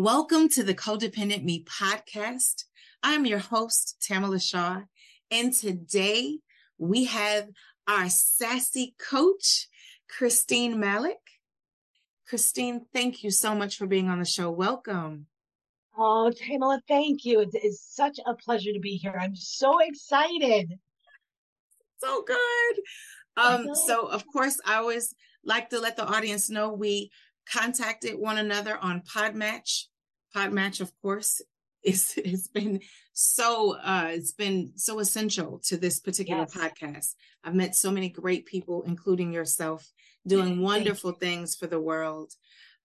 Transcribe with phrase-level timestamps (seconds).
[0.00, 2.66] Welcome to the Codependent Me podcast.
[3.02, 4.82] I'm your host, Tamala Shaw,
[5.32, 6.38] and today
[6.78, 7.48] we have
[7.88, 9.66] our sassy coach,
[10.08, 11.18] Christine Malek.
[12.28, 14.52] Christine, thank you so much for being on the show.
[14.52, 15.26] Welcome.
[15.98, 17.40] Oh, Tamala, thank you.
[17.40, 19.18] It is such a pleasure to be here.
[19.20, 20.78] I'm so excited.
[22.00, 22.76] So good.
[23.36, 25.12] Um, so of course, I always
[25.44, 27.10] like to let the audience know we
[27.52, 29.84] contacted one another on Podmatch.
[30.34, 31.40] Podmatch, of course,
[31.84, 32.80] is has been
[33.12, 36.54] so uh it's been so essential to this particular yes.
[36.54, 37.14] podcast.
[37.44, 39.88] I've met so many great people, including yourself,
[40.26, 42.32] doing wonderful things for the world.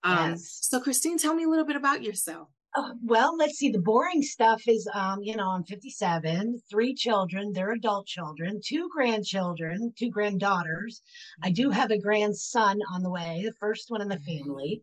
[0.03, 0.59] Um yes.
[0.61, 2.49] so Christine, tell me a little bit about yourself.
[2.75, 3.69] Uh, well, let's see.
[3.69, 7.53] The boring stuff is, um, you know, I'm 57, three children.
[7.53, 11.01] They're adult children, two grandchildren, two granddaughters.
[11.43, 11.79] I do mm-hmm.
[11.79, 14.81] have a grandson on the way, the first one in the family.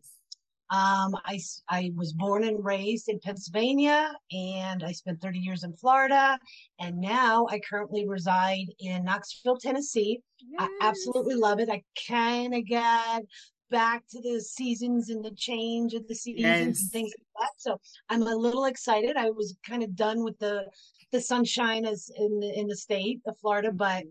[0.69, 5.75] Um, I, I was born and raised in Pennsylvania and I spent 30 years in
[5.75, 6.39] Florida.
[6.79, 10.21] And now I currently reside in Knoxville, Tennessee.
[10.39, 10.61] Yes.
[10.61, 11.69] I absolutely love it.
[11.69, 13.23] I kind of got
[13.71, 16.81] back to the seasons and the change of the seasons yes.
[16.81, 17.53] and things like that.
[17.57, 19.17] So I'm a little excited.
[19.17, 20.65] I was kind of done with the
[21.11, 24.03] the sunshine as in the in the state of Florida, but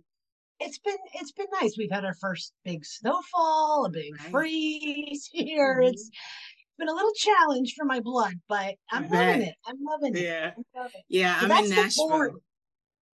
[0.59, 1.77] it's been it's been nice.
[1.79, 4.31] We've had our first big snowfall, a big right.
[4.31, 5.81] freeze here.
[5.81, 5.93] Mm-hmm.
[5.93, 6.11] It's
[6.79, 9.55] been a little challenge for my blood, but I'm loving it.
[9.67, 10.23] I'm loving it.
[10.23, 10.53] Yeah.
[10.57, 12.31] I'm loving Yeah, so I'm in Nashville.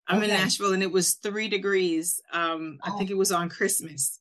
[0.07, 0.25] I'm okay.
[0.25, 2.21] in Nashville and it was three degrees.
[2.31, 3.13] Um, I think oh.
[3.13, 4.19] it was on Christmas.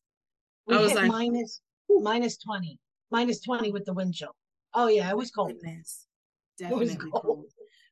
[0.66, 1.60] We I was like minus
[2.02, 2.78] minus 20,
[3.10, 4.34] minus 20 with the wind chill.
[4.74, 5.52] Oh yeah, it was cold.
[5.52, 6.06] Goodness.
[6.58, 7.22] Definitely it cold.
[7.22, 7.44] cold.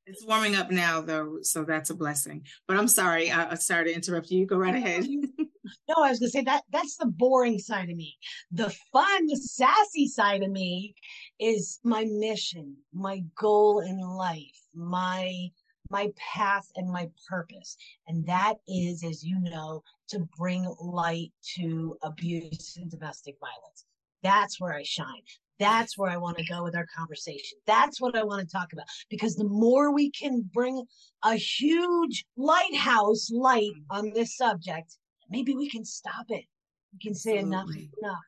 [0.05, 2.45] It's warming up now though, so that's a blessing.
[2.67, 4.47] But I'm sorry, I, I started to interrupt you.
[4.47, 5.07] Go right ahead.
[5.89, 8.17] no, I was gonna say that that's the boring side of me.
[8.51, 10.95] The fun, the sassy side of me
[11.39, 15.51] is my mission, my goal in life, my
[15.89, 17.77] my path and my purpose.
[18.09, 23.85] And that is, as you know, to bring light to abuse and domestic violence.
[24.23, 25.23] That's where I shine.
[25.59, 27.59] That's where I want to go with our conversation.
[27.67, 30.85] That's what I want to talk about because the more we can bring
[31.25, 33.97] a huge lighthouse light mm.
[33.97, 34.97] on this subject,
[35.31, 36.45] maybe we can stop it.
[36.93, 38.19] We can say enough enough.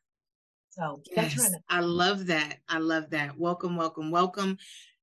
[0.71, 2.59] So yes, I love that.
[2.69, 3.39] I love that.
[3.39, 4.59] Welcome, welcome, welcome.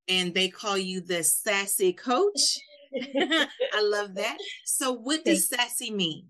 [0.08, 2.58] And they call you the sassy coach.
[2.94, 4.38] I love that.
[4.66, 6.28] So what does sassy mean?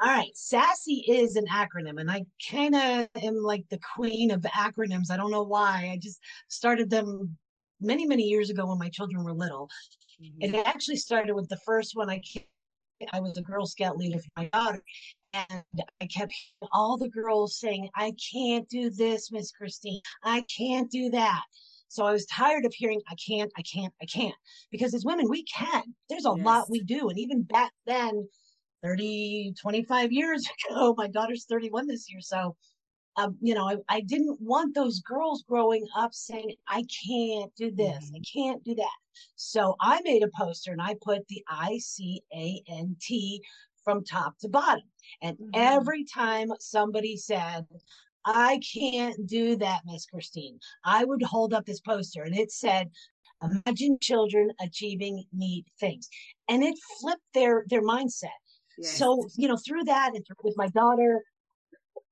[0.00, 4.40] All right, SASSI is an acronym, and I kind of am like the queen of
[4.42, 5.10] acronyms.
[5.10, 5.90] I don't know why.
[5.92, 7.36] I just started them
[7.80, 9.70] many, many years ago when my children were little.
[10.20, 10.54] Mm-hmm.
[10.56, 12.10] It actually started with the first one.
[12.10, 12.20] I
[13.12, 14.82] I was a Girl Scout leader for my daughter,
[15.34, 15.62] and
[16.00, 16.34] I kept
[16.72, 20.00] all the girls saying, "I can't do this, Miss Christine.
[20.24, 21.42] I can't do that."
[21.92, 24.34] So I was tired of hearing, I can't, I can't, I can't.
[24.70, 25.82] Because as women, we can.
[26.08, 26.46] There's a yes.
[26.46, 27.10] lot we do.
[27.10, 28.26] And even back then,
[28.82, 30.94] 30, 25 years ago.
[30.96, 32.20] My daughter's 31 this year.
[32.20, 32.56] So,
[33.16, 37.70] um, you know, I, I didn't want those girls growing up saying, I can't do
[37.70, 38.16] this, mm-hmm.
[38.16, 38.96] I can't do that.
[39.36, 43.42] So I made a poster and I put the I C A N T
[43.84, 44.84] from top to bottom.
[45.20, 45.50] And mm-hmm.
[45.54, 47.66] every time somebody said,
[48.24, 52.90] I can't do that, Miss Christine, I would hold up this poster and it said,
[53.42, 56.08] Imagine children achieving neat things.
[56.48, 58.28] And it flipped their their mindset
[58.78, 58.98] Yes.
[58.98, 61.22] So, you know, through that and with my daughter,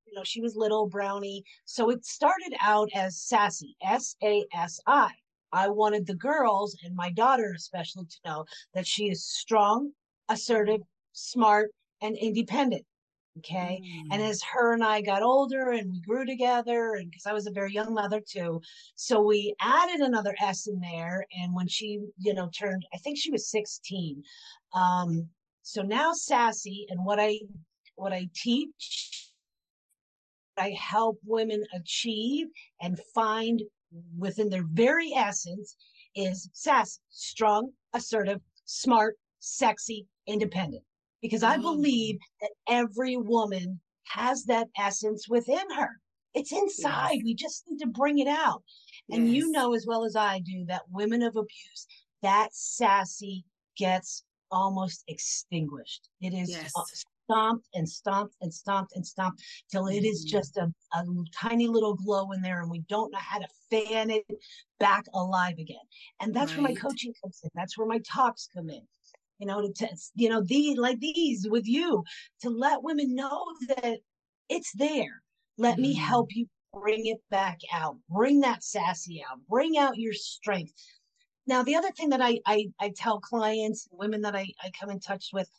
[0.06, 1.44] you know, she was little brownie.
[1.64, 5.10] So it started out as sassy, S A S I.
[5.52, 9.92] I wanted the girls and my daughter especially to know that she is strong,
[10.28, 10.80] assertive,
[11.12, 11.70] smart,
[12.02, 12.84] and independent.
[13.38, 13.80] Okay.
[13.82, 14.14] Mm.
[14.14, 17.46] And as her and I got older and we grew together, and because I was
[17.46, 18.60] a very young mother too,
[18.96, 21.24] so we added another S in there.
[21.40, 24.22] And when she, you know, turned, I think she was 16,
[24.74, 25.28] um,
[25.70, 27.38] so now sassy and what I
[27.94, 29.30] what I teach,
[30.56, 32.48] I help women achieve
[32.80, 33.62] and find
[34.18, 35.76] within their very essence
[36.16, 40.82] is sassy, strong, assertive, smart, sexy, independent.
[41.22, 41.62] Because I mm.
[41.62, 43.78] believe that every woman
[44.08, 46.00] has that essence within her.
[46.34, 47.12] It's inside.
[47.14, 47.24] Yes.
[47.24, 48.64] We just need to bring it out.
[49.08, 49.36] And yes.
[49.36, 51.86] you know as well as I do that women of abuse,
[52.22, 53.44] that sassy
[53.76, 56.08] gets almost extinguished.
[56.20, 56.72] It is yes.
[57.26, 60.38] stomped and stomped and stomped and stomped till it is mm-hmm.
[60.38, 61.04] just a, a
[61.34, 64.24] tiny little glow in there and we don't know how to fan it
[64.78, 65.76] back alive again.
[66.20, 66.62] And that's right.
[66.62, 67.50] where my coaching comes in.
[67.54, 68.82] That's where my talks come in.
[69.38, 72.04] You know, to, test, you know, the like these with you
[72.42, 74.00] to let women know that
[74.50, 75.22] it's there.
[75.56, 75.82] Let mm-hmm.
[75.82, 77.96] me help you bring it back out.
[78.08, 79.38] Bring that sassy out.
[79.48, 80.72] Bring out your strength.
[81.50, 84.88] Now, the other thing that I I, I tell clients, women that I, I come
[84.88, 85.50] in touch with,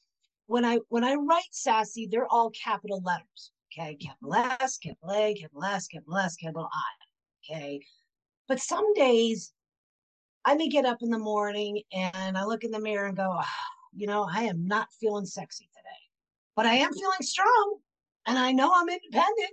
[0.45, 3.51] when I when I write sassy, they're all capital letters.
[3.67, 7.53] Okay, capital S, capital A, capital S, capital S, capital I.
[7.53, 7.81] Okay.
[8.47, 9.51] But some days
[10.45, 13.29] I may get up in the morning and I look in the mirror and go,
[13.29, 13.43] oh,
[13.93, 16.03] you know, I am not feeling sexy today,
[16.55, 17.79] but I am feeling strong
[18.27, 19.51] and I know I'm independent.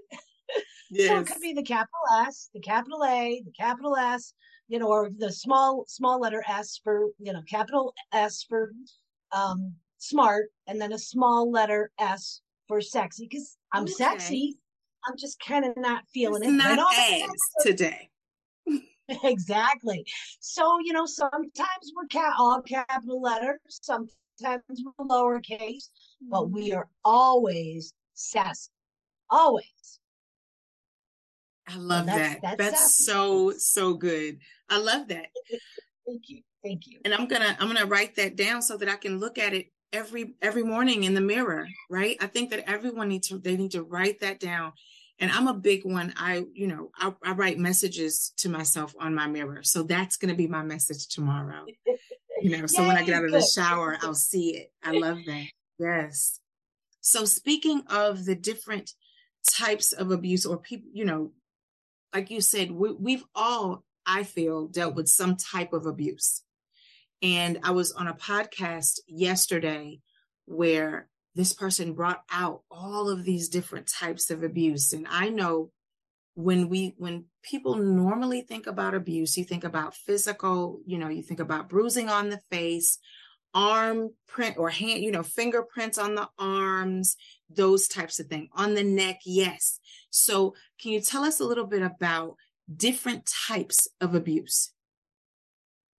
[0.88, 1.08] Yes.
[1.08, 4.34] so it could be the capital S, the capital A, the capital S,
[4.68, 8.72] you know, or the small small letter S for you know capital S for
[9.32, 13.92] um, smart, and then a small letter S for sexy because I'm okay.
[13.92, 14.58] sexy.
[15.06, 16.56] I'm just kind of not feeling it's it.
[16.56, 17.30] Not as
[17.62, 18.10] today.
[19.24, 20.04] exactly.
[20.40, 24.10] So you know, sometimes we're ca- all capital letters, sometimes
[24.40, 25.88] we're lowercase,
[26.30, 26.78] but we mm-hmm.
[26.78, 28.70] are always sassy
[29.30, 30.00] always.
[31.68, 32.58] I love so that's, that.
[32.58, 34.38] That's, that's so so good.
[34.68, 35.26] I love that.
[36.06, 36.42] Thank you.
[36.62, 37.00] Thank you.
[37.04, 39.66] And I'm gonna I'm gonna write that down so that I can look at it
[39.92, 41.68] every every morning in the mirror.
[41.90, 42.16] Right.
[42.20, 44.72] I think that everyone needs to they need to write that down.
[45.20, 46.14] And I'm a big one.
[46.16, 49.62] I you know I, I write messages to myself on my mirror.
[49.62, 51.66] So that's gonna be my message tomorrow.
[52.40, 52.66] You know.
[52.66, 54.72] So Yay, when I get out of the shower, I'll see it.
[54.82, 55.46] I love that.
[55.78, 56.40] Yes.
[57.00, 58.92] So speaking of the different
[59.48, 61.32] types of abuse or people, you know,
[62.14, 66.42] like you said, we, we've all, I feel, dealt with some type of abuse.
[67.22, 70.00] And I was on a podcast yesterday
[70.46, 74.92] where this person brought out all of these different types of abuse.
[74.92, 75.70] And I know
[76.34, 81.22] when we when people normally think about abuse, you think about physical, you know, you
[81.22, 82.98] think about bruising on the face,
[83.54, 87.16] arm print or hand, you know, fingerprints on the arms,
[87.50, 88.48] those types of things.
[88.54, 89.80] On the neck, yes.
[90.10, 92.36] So, can you tell us a little bit about
[92.74, 94.72] different types of abuse?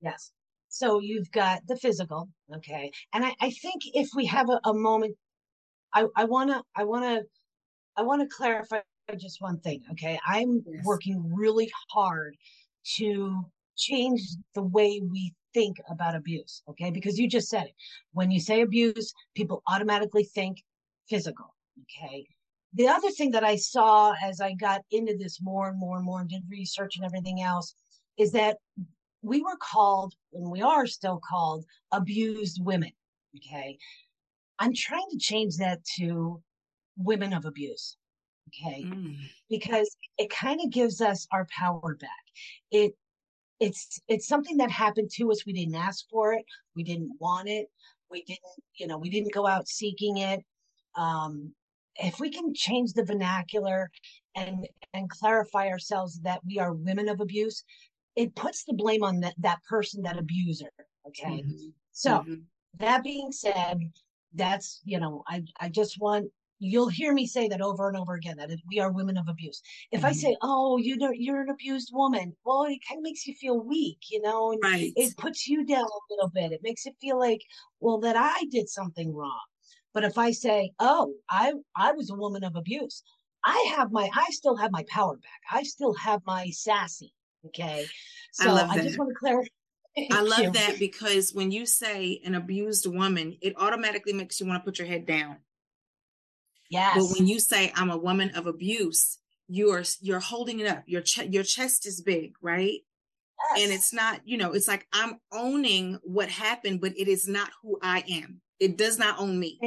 [0.01, 0.31] Yes.
[0.69, 4.73] So you've got the physical, okay, and I, I think if we have a, a
[4.73, 5.15] moment,
[5.93, 7.23] I, I wanna, I wanna,
[7.97, 8.81] I wanna clarify
[9.17, 10.19] just one thing, okay.
[10.25, 10.85] I'm yes.
[10.85, 12.35] working really hard
[12.97, 13.41] to
[13.75, 14.21] change
[14.53, 16.91] the way we think about abuse, okay?
[16.91, 17.75] Because you just said it.
[18.13, 20.63] When you say abuse, people automatically think
[21.09, 22.25] physical, okay?
[22.73, 26.05] The other thing that I saw as I got into this more and more and
[26.05, 27.73] more and did research and everything else
[28.17, 28.57] is that
[29.21, 32.91] we were called, and we are still called, abused women,
[33.35, 33.77] okay?
[34.59, 36.41] I'm trying to change that to
[36.97, 37.95] women of abuse
[38.49, 39.15] okay mm.
[39.49, 42.09] because it kind of gives us our power back
[42.71, 42.93] it
[43.59, 45.45] it's it's something that happened to us.
[45.45, 46.45] We didn't ask for it.
[46.75, 47.67] We didn't want it.
[48.09, 48.41] We didn't
[48.75, 50.43] you know we didn't go out seeking it.
[50.95, 51.53] Um
[52.01, 53.89] if we can change the vernacular
[54.35, 57.63] and and clarify ourselves that we are women of abuse
[58.15, 60.71] it puts the blame on that that person that abuser
[61.07, 61.41] okay?
[61.41, 61.69] Mm-hmm.
[61.91, 62.35] so mm-hmm.
[62.77, 63.79] that being said
[64.33, 66.27] that's you know i i just want
[66.59, 69.61] you'll hear me say that over and over again that we are women of abuse
[69.91, 70.07] if mm-hmm.
[70.07, 73.33] i say oh you know you're an abused woman well it kind of makes you
[73.33, 74.91] feel weak you know and right.
[74.95, 77.41] it puts you down a little bit it makes it feel like
[77.79, 79.41] well that i did something wrong
[79.93, 83.03] but if i say oh i i was a woman of abuse
[83.43, 87.13] i have my i still have my power back i still have my sassy
[87.45, 87.85] okay
[88.33, 89.47] so i, I just want to clarify
[90.11, 90.51] I love you.
[90.51, 94.79] that because when you say an abused woman, it automatically makes you want to put
[94.79, 95.37] your head down.
[96.69, 96.95] Yes.
[96.95, 100.83] But when you say I'm a woman of abuse, you're you're holding it up.
[100.85, 102.79] Your ch- your chest is big, right?
[103.55, 103.63] Yes.
[103.63, 107.49] And it's not, you know, it's like I'm owning what happened, but it is not
[107.63, 108.41] who I am.
[108.59, 109.57] It does not own me.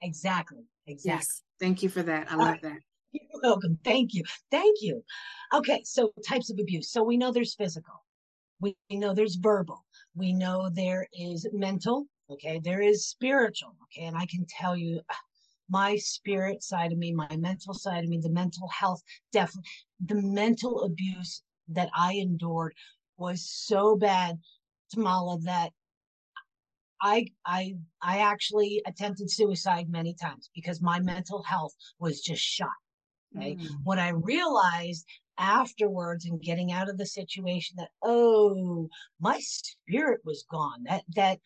[0.00, 0.64] Exactly.
[0.86, 1.12] Exactly.
[1.12, 1.42] Yes.
[1.60, 2.30] Thank you for that.
[2.30, 2.78] I love that.
[3.12, 3.78] You're welcome.
[3.84, 4.24] Thank you.
[4.50, 5.04] Thank you.
[5.52, 6.90] Okay, so types of abuse.
[6.90, 8.04] So we know there's physical.
[8.60, 9.84] We know there's verbal.
[10.14, 12.06] We know there is mental.
[12.30, 13.76] Okay, there is spiritual.
[13.84, 15.00] Okay, and I can tell you
[15.68, 19.02] my spirit side of me, my mental side of me, the mental health,
[19.32, 19.70] definitely
[20.04, 22.74] the mental abuse that I endured
[23.16, 24.38] was so bad,
[24.90, 25.70] Tamala, that
[27.00, 32.68] I I I actually attempted suicide many times because my mental health was just shot.
[33.36, 33.56] Okay.
[33.56, 33.66] Mm.
[33.84, 35.06] What I realized
[35.38, 38.88] afterwards and getting out of the situation that, oh,
[39.20, 40.84] my spirit was gone.
[40.84, 41.38] That, that,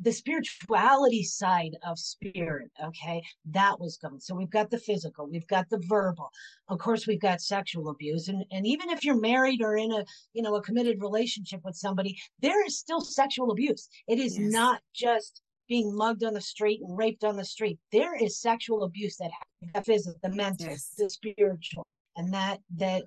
[0.00, 5.46] the spirituality side of spirit okay that was gone so we've got the physical we've
[5.46, 6.30] got the verbal
[6.68, 10.04] of course we've got sexual abuse and and even if you're married or in a
[10.32, 14.52] you know a committed relationship with somebody there is still sexual abuse it is yes.
[14.52, 17.78] not just being mugged on the street and raped on the street.
[17.92, 19.30] There is sexual abuse that
[19.72, 20.92] happens the mental, yes.
[20.98, 23.04] the spiritual, and that that.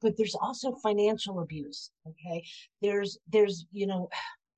[0.00, 1.90] But there's also financial abuse.
[2.06, 2.44] Okay,
[2.80, 4.08] there's there's you know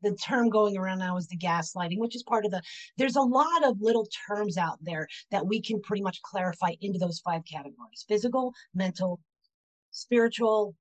[0.02, 2.62] the term going around now is the gaslighting, which is part of the.
[2.96, 6.98] There's a lot of little terms out there that we can pretty much clarify into
[6.98, 9.20] those five categories: physical, mental,
[9.90, 10.74] spiritual,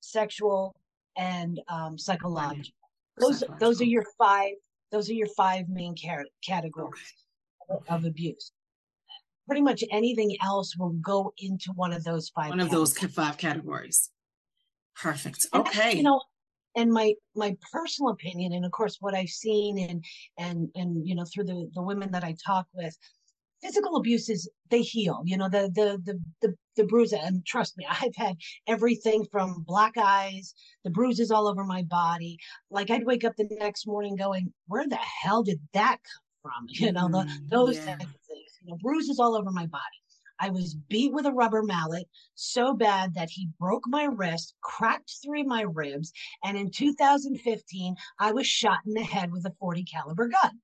[0.00, 0.74] sexual,
[1.16, 2.72] and um, psychological.
[3.18, 4.52] Those those are your five
[4.90, 5.94] those are your five main
[6.42, 7.14] categories
[7.88, 8.52] of abuse.
[9.46, 12.50] Pretty much anything else will go into one of those five.
[12.50, 14.10] One of those five categories.
[14.96, 15.46] Perfect.
[15.54, 15.90] Okay.
[15.90, 16.20] And, you know,
[16.76, 20.04] and my my personal opinion, and of course what I've seen, and
[20.38, 22.96] and and you know through the the women that I talk with,
[23.62, 27.86] physical abuses they heal you know the the the the, the bruise and trust me
[28.02, 28.36] i've had
[28.66, 32.38] everything from black eyes the bruises all over my body.
[32.70, 36.66] Like i'd wake up the next morning going where the hell did that come from?
[36.68, 37.96] You know the mm, those yeah.
[37.96, 40.00] type of things you know bruises all over my body
[40.40, 45.12] I was beat with a rubber mallet so bad that he broke my wrist, cracked
[45.22, 49.84] through my ribs, and in 2015 I was shot in the head with a 40
[49.84, 50.60] caliber gun.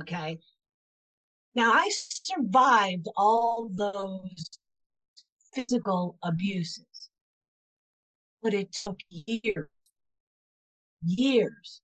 [0.00, 0.40] Okay.
[1.54, 4.50] Now, I survived all those
[5.54, 7.10] physical abuses,
[8.42, 9.68] but it took years,
[11.04, 11.82] years.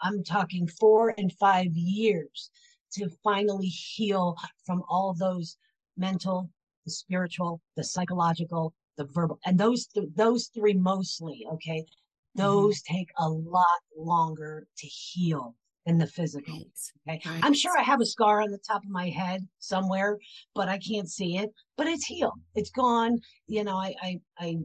[0.00, 2.50] I'm talking four and five years
[2.92, 5.56] to finally heal from all those
[5.96, 6.50] mental,
[6.84, 11.46] the spiritual, the psychological, the verbal, and those th- those three mostly.
[11.52, 12.42] Okay, mm-hmm.
[12.42, 12.96] those mm-hmm.
[12.96, 15.54] take a lot longer to heal
[15.86, 16.54] than the physical.
[17.08, 17.20] Okay.
[17.24, 17.40] Right.
[17.42, 20.18] I'm sure I have a scar on the top of my head somewhere,
[20.54, 21.50] but I can't see it.
[21.76, 22.40] But it's healed.
[22.54, 23.20] It's gone.
[23.46, 24.56] You know, I I I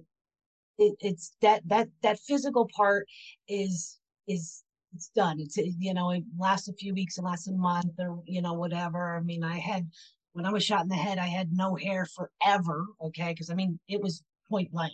[0.79, 3.07] it, it's that that that physical part
[3.47, 5.39] is is it's done.
[5.39, 8.53] It's you know, it lasts a few weeks, it lasts a month or you know,
[8.53, 9.15] whatever.
[9.15, 9.87] I mean, I had
[10.33, 12.85] when I was shot in the head, I had no hair forever.
[13.05, 13.33] Okay.
[13.35, 14.93] Cause I mean, it was point blank,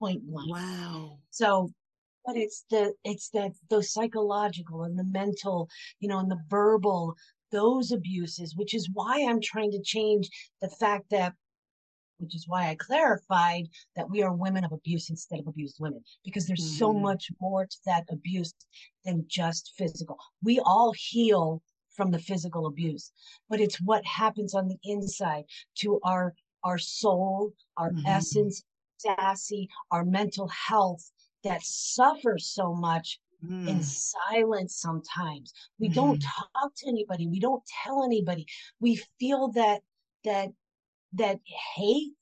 [0.00, 0.50] point blank.
[0.50, 1.18] Wow.
[1.30, 1.70] So
[2.28, 5.68] but it's the it's that those psychological and the mental
[5.98, 7.16] you know and the verbal
[7.50, 10.28] those abuses which is why i'm trying to change
[10.60, 11.32] the fact that
[12.18, 13.64] which is why i clarified
[13.96, 16.78] that we are women of abuse instead of abused women because there's mm-hmm.
[16.78, 18.52] so much more to that abuse
[19.06, 21.62] than just physical we all heal
[21.98, 23.10] from the physical abuse
[23.50, 25.42] but it's what happens on the inside
[25.74, 28.06] to our our soul our mm-hmm.
[28.06, 28.62] essence
[28.98, 31.10] sassy our mental health
[31.42, 33.68] that suffers so much mm.
[33.68, 35.94] in silence sometimes we mm.
[35.94, 38.46] don't talk to anybody we don't tell anybody
[38.78, 39.80] we feel that
[40.24, 40.50] that
[41.12, 41.40] that
[41.74, 42.12] hate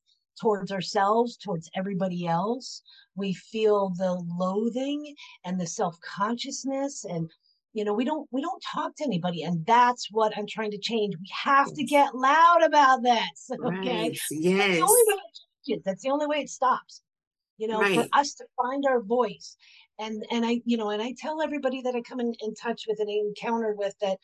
[0.40, 2.82] towards ourselves towards everybody else
[3.14, 5.14] we feel the loathing
[5.44, 7.30] and the self-consciousness and
[7.76, 10.78] you know we don't we don't talk to anybody and that's what i'm trying to
[10.78, 14.18] change we have to get loud about this okay right.
[14.30, 15.20] yes that's the only way
[15.68, 17.02] it, that's the only way it stops
[17.58, 17.94] you know, right.
[17.94, 19.56] for us to find our voice.
[19.98, 22.84] And and I, you know, and I tell everybody that I come in, in touch
[22.86, 24.18] with and I encounter with that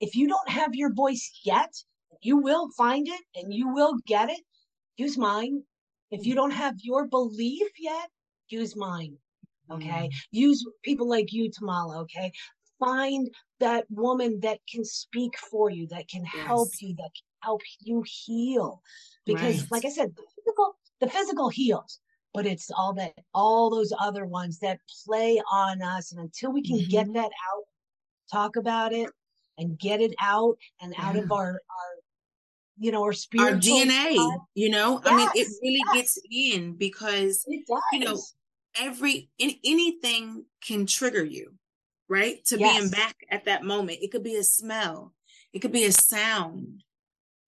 [0.00, 1.72] if you don't have your voice yet,
[2.20, 4.40] you will find it and you will get it.
[4.98, 5.62] Use mine.
[6.10, 8.08] If you don't have your belief yet,
[8.48, 9.16] use mine.
[9.70, 10.08] Okay.
[10.08, 10.10] Mm.
[10.30, 12.02] Use people like you, Tamala.
[12.02, 12.30] Okay.
[12.78, 13.28] Find
[13.60, 16.46] that woman that can speak for you, that can yes.
[16.46, 18.82] help you, that can help you heal.
[19.24, 19.70] Because, right.
[19.70, 22.00] like I said, the physical, the physical heals
[22.36, 26.62] but it's all that all those other ones that play on us and until we
[26.62, 26.90] can mm-hmm.
[26.90, 27.64] get that out
[28.30, 29.08] talk about it
[29.58, 31.08] and get it out and yeah.
[31.08, 31.92] out of our our
[32.78, 35.94] you know our spiritual our dna you know yes, i mean it really yes.
[35.94, 37.44] gets in because
[37.92, 38.20] you know
[38.78, 41.54] every in, anything can trigger you
[42.08, 42.78] right to yes.
[42.78, 45.12] being back at that moment it could be a smell
[45.52, 46.82] it could be a sound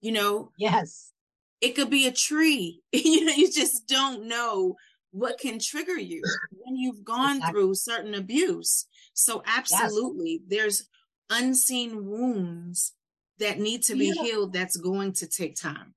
[0.01, 1.13] you know yes
[1.61, 2.83] it could be a tree.
[2.93, 4.77] you know, you just don't know
[5.11, 6.23] what can trigger you
[6.53, 7.53] when you've gone exactly.
[7.53, 8.87] through certain abuse.
[9.15, 10.43] So absolutely, yes.
[10.49, 10.89] there's
[11.31, 12.93] unseen wounds
[13.39, 14.23] that need to be yeah.
[14.23, 15.95] healed that's going to take time.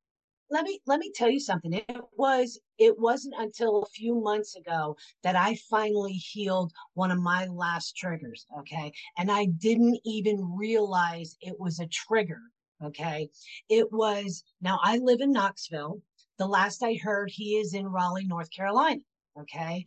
[0.49, 1.73] Let me let me tell you something.
[1.73, 1.85] It
[2.17, 7.45] was it wasn't until a few months ago that I finally healed one of my
[7.45, 8.91] last triggers, okay?
[9.17, 12.41] And I didn't even realize it was a trigger
[12.83, 13.29] Okay.
[13.69, 16.01] It was, now I live in Knoxville.
[16.37, 19.01] the last I heard, he is in Raleigh, North Carolina.
[19.39, 19.85] Okay.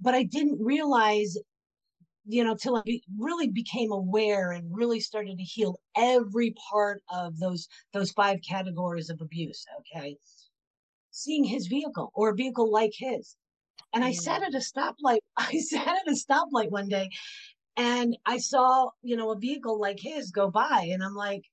[0.00, 1.36] But I didn't realize,
[2.24, 7.02] you know, till I be, really became aware and really started to heal every part
[7.12, 9.64] of those those five categories of abuse.
[9.80, 10.16] Okay.
[11.16, 13.36] Seeing his vehicle or a vehicle like his.
[13.94, 15.20] And I sat at a stoplight.
[15.36, 17.08] I sat at a stoplight one day
[17.76, 20.90] and I saw, you know, a vehicle like his go by.
[20.92, 21.44] And I'm like,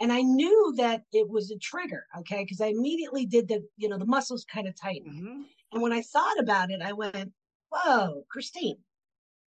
[0.00, 3.88] and I knew that it was a trigger, okay, because I immediately did the, you
[3.88, 5.12] know, the muscles kind of tighten.
[5.12, 5.42] Mm-hmm.
[5.72, 7.32] And when I thought about it, I went,
[7.70, 8.78] whoa, Christine,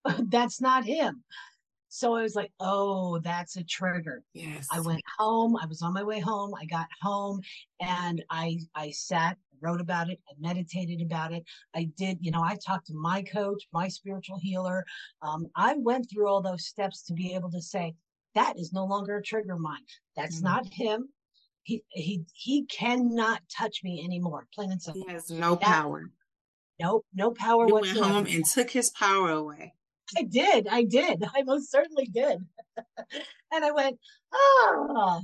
[0.20, 1.24] that's not him.
[1.96, 4.24] So I was like, oh, that's a trigger.
[4.34, 4.68] Yes.
[4.72, 5.56] I went home.
[5.56, 6.52] I was on my way home.
[6.60, 7.40] I got home
[7.80, 11.44] and I I sat, wrote about it, I meditated about it.
[11.76, 14.84] I did, you know, I talked to my coach, my spiritual healer.
[15.22, 17.94] Um, I went through all those steps to be able to say,
[18.34, 19.86] that is no longer a trigger of mine.
[20.16, 20.46] That's mm-hmm.
[20.46, 21.10] not him.
[21.62, 24.48] He he he cannot touch me anymore.
[24.56, 25.04] Plain and simple.
[25.06, 26.10] He has no that, power.
[26.80, 28.00] Nope, no power you whatsoever.
[28.00, 29.76] went home and took his power away.
[30.18, 30.68] I did.
[30.68, 31.24] I did.
[31.36, 32.40] I most certainly did.
[33.52, 34.00] and I went,
[34.34, 35.22] oh,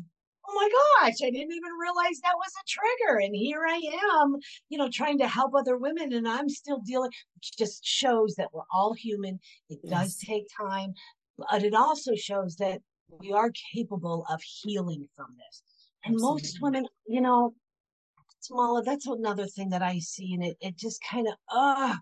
[0.49, 0.69] oh my
[1.01, 3.19] gosh, I didn't even realize that was a trigger.
[3.19, 3.81] And here I
[4.21, 4.37] am,
[4.69, 8.49] you know, trying to help other women, and I'm still dealing, which just shows that
[8.53, 9.39] we're all human.
[9.69, 9.91] It yes.
[9.91, 10.93] does take time,
[11.37, 12.81] but it also shows that
[13.19, 15.63] we are capable of healing from this.
[16.05, 16.41] And Absolutely.
[16.41, 17.53] most women, you know,
[18.47, 21.95] Tamala, that's another thing that I see, and it it just kind of uh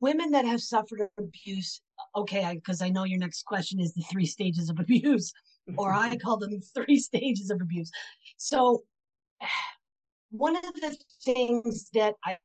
[0.00, 1.80] women that have suffered abuse.
[2.16, 5.32] Okay, because I, I know your next question is the three stages of abuse,
[5.76, 7.90] or I call them three stages of abuse.
[8.36, 8.82] So,
[10.30, 12.38] one of the things that I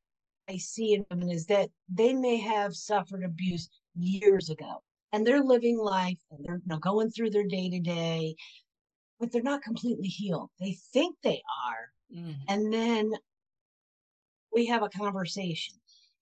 [0.50, 5.44] I see in women is that they may have suffered abuse years ago and they're
[5.44, 8.36] living life and they're you know, going through their day to day,
[9.20, 10.50] but they're not completely healed.
[10.60, 12.16] They think they are.
[12.16, 12.36] Mm.
[12.48, 13.12] And then
[14.54, 15.76] we have a conversation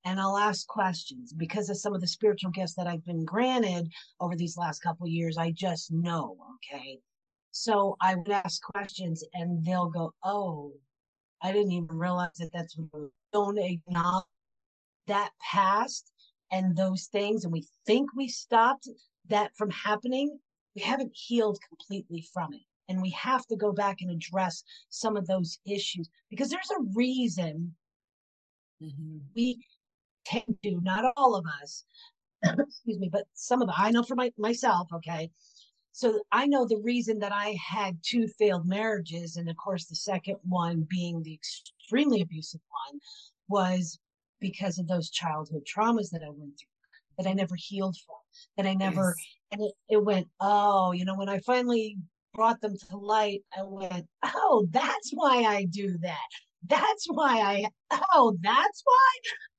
[0.05, 3.91] and I'll ask questions because of some of the spiritual gifts that I've been granted
[4.19, 5.37] over these last couple years.
[5.37, 6.37] I just know.
[6.55, 6.99] Okay.
[7.51, 10.73] So I would ask questions and they'll go, Oh,
[11.41, 14.25] I didn't even realize that that's what don't acknowledge
[15.07, 16.11] that past
[16.51, 18.87] and those things and we think we stopped
[19.29, 20.39] that from happening,
[20.75, 22.61] we haven't healed completely from it.
[22.87, 26.83] And we have to go back and address some of those issues because there's a
[26.93, 27.73] reason
[28.79, 29.17] mm-hmm.
[29.35, 29.59] we
[30.25, 31.85] tend to, not all of us,
[32.43, 35.29] excuse me, but some of the, I know for my, myself, okay.
[35.91, 39.95] So I know the reason that I had two failed marriages, and of course, the
[39.95, 42.99] second one being the extremely abusive one,
[43.47, 43.99] was
[44.41, 46.75] because of those childhood traumas that I went through
[47.17, 48.17] that I never healed from,
[48.57, 49.27] that I never, yes.
[49.51, 51.97] and it, it went, oh, you know, when I finally
[52.33, 56.17] brought them to light, I went, oh, that's why I do that.
[56.67, 57.65] That's why I,
[58.13, 59.09] oh, that's why,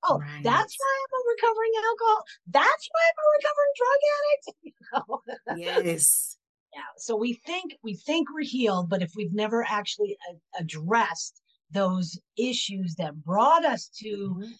[0.04, 0.42] oh, right.
[0.42, 2.24] that's why I'm a recovering alcohol.
[2.50, 4.46] That's why I'm a recovering drug addict.
[4.66, 5.82] You know?
[5.84, 6.36] Yes.
[6.74, 6.80] Yeah.
[6.98, 11.40] So we think we think we're healed, but if we've never actually a- addressed
[11.70, 14.52] those issues that brought us to mm-hmm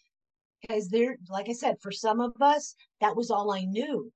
[0.67, 4.13] because there, like I said, for some of us, that was all I knew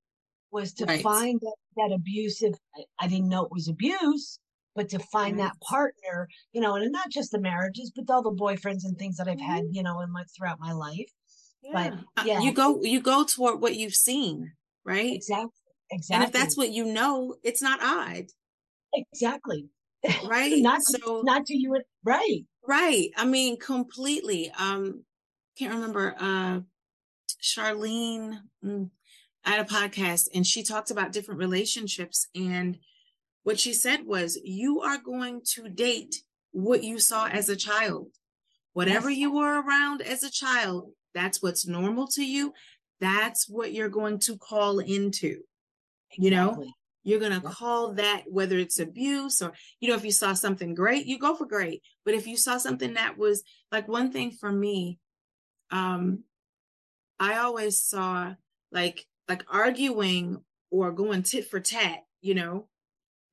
[0.51, 1.03] was to right.
[1.03, 2.55] find that, that abusive.
[2.77, 4.39] I, I, didn't know it was abuse,
[4.75, 5.45] but to find right.
[5.45, 9.17] that partner, you know, and not just the marriages, but all the boyfriends and things
[9.17, 9.75] that I've had, mm-hmm.
[9.75, 11.11] you know, in my throughout my life.
[11.63, 11.91] Yeah.
[12.17, 14.53] But yeah, you go you go toward what you've seen,
[14.85, 15.13] right?
[15.15, 15.51] Exactly.
[15.91, 16.15] Exactly.
[16.15, 18.27] And if that's what you know, it's not odd.
[18.95, 19.69] Exactly.
[20.25, 20.63] Right.
[20.63, 22.45] not so not to you right.
[22.67, 23.11] Right.
[23.19, 24.51] I mean, completely.
[24.59, 25.05] Um,
[25.59, 26.61] can't remember uh
[27.43, 28.91] Charlene mm,
[29.45, 32.79] I had a podcast and she talked about different relationships and
[33.43, 36.23] what she said was you are going to date
[36.53, 38.09] what you saw as a child
[38.73, 39.19] whatever yes.
[39.19, 42.53] you were around as a child that's what's normal to you
[43.01, 45.41] that's what you're going to call into
[46.11, 46.25] exactly.
[46.25, 46.65] you know
[47.03, 47.55] you're going to yep.
[47.55, 51.35] call that whether it's abuse or you know if you saw something great you go
[51.35, 54.99] for great but if you saw something that was like one thing for me
[55.71, 56.25] um,
[57.19, 58.35] I always saw
[58.73, 62.67] like like arguing or going tit for tat, you know,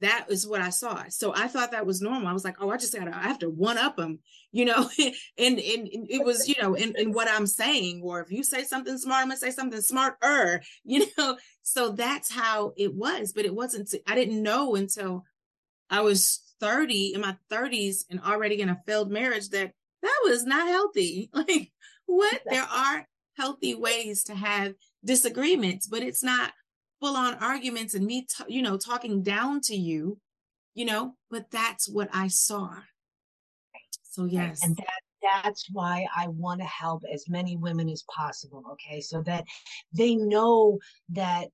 [0.01, 1.03] that is what I saw.
[1.09, 2.27] So I thought that was normal.
[2.27, 4.19] I was like, oh, I just gotta, I have to one up them,
[4.51, 8.21] you know, and, and, and it was, you know, in, in what I'm saying, or
[8.21, 11.37] if you say something smart, I'm gonna say something smarter, you know.
[11.63, 13.93] So that's how it was, but it wasn't.
[14.05, 15.25] I didn't know until
[15.89, 20.45] I was 30 in my 30s and already in a failed marriage that that was
[20.45, 21.29] not healthy.
[21.33, 21.71] Like
[22.05, 22.41] what?
[22.45, 23.05] There are
[23.35, 26.51] healthy ways to have disagreements, but it's not
[26.99, 30.19] full on arguments and me, t- you know, talking down to you,
[30.73, 32.69] you know, but that's what I saw.
[34.03, 34.63] So, yes.
[34.63, 38.63] And that, that's why I want to help as many women as possible.
[38.73, 39.01] Okay.
[39.01, 39.45] So that
[39.93, 40.79] they know
[41.09, 41.47] that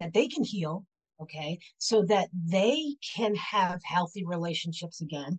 [0.00, 0.84] that they can heal.
[1.20, 1.58] Okay.
[1.78, 5.38] So that they can have healthy relationships again.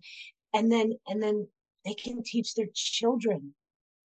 [0.52, 1.46] And then and then
[1.84, 3.54] they can teach their children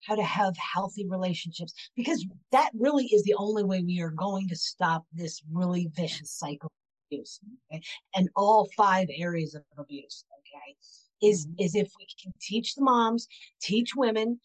[0.05, 4.47] how to have healthy relationships because that really is the only way we are going
[4.47, 7.39] to stop this really vicious cycle of abuse
[7.71, 7.81] okay?
[8.15, 10.75] and all five areas of abuse okay
[11.27, 11.63] is mm-hmm.
[11.63, 13.27] is if we can teach the moms
[13.61, 14.39] teach women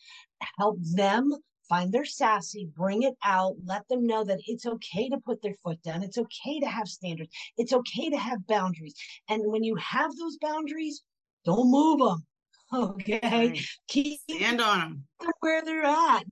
[0.59, 1.33] help them
[1.69, 5.55] find their sassy bring it out let them know that it's okay to put their
[5.63, 8.95] foot down it's okay to have standards it's okay to have boundaries
[9.29, 11.03] and when you have those boundaries
[11.45, 12.27] don't move them
[12.73, 13.21] Okay.
[13.23, 13.61] Right.
[13.89, 15.05] Keep Stand on them.
[15.41, 16.25] Where they're at.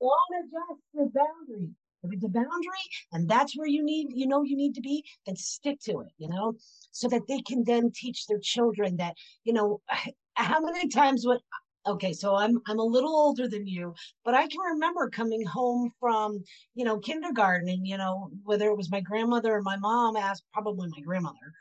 [0.00, 1.70] Don't adjust the boundary.
[2.02, 5.02] If it's a boundary and that's where you need, you know, you need to be,
[5.24, 6.54] then stick to it, you know,
[6.90, 9.80] so that they can then teach their children that, you know,
[10.36, 11.40] how many times would
[11.86, 15.90] okay so i'm i'm a little older than you but i can remember coming home
[16.00, 16.42] from
[16.74, 20.44] you know kindergarten and you know whether it was my grandmother or my mom asked
[20.52, 21.52] probably my grandmother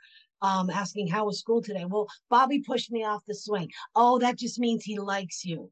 [0.43, 1.85] um, asking how was school today.
[1.85, 3.69] Well, Bobby pushed me off the swing.
[3.95, 5.71] Oh, that just means he likes you.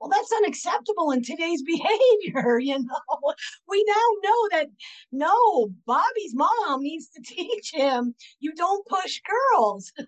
[0.00, 2.58] Well, that's unacceptable in today's behavior.
[2.58, 3.32] You know,
[3.68, 4.66] we now know that
[5.10, 9.92] no, Bobby's mom needs to teach him you don't push girls.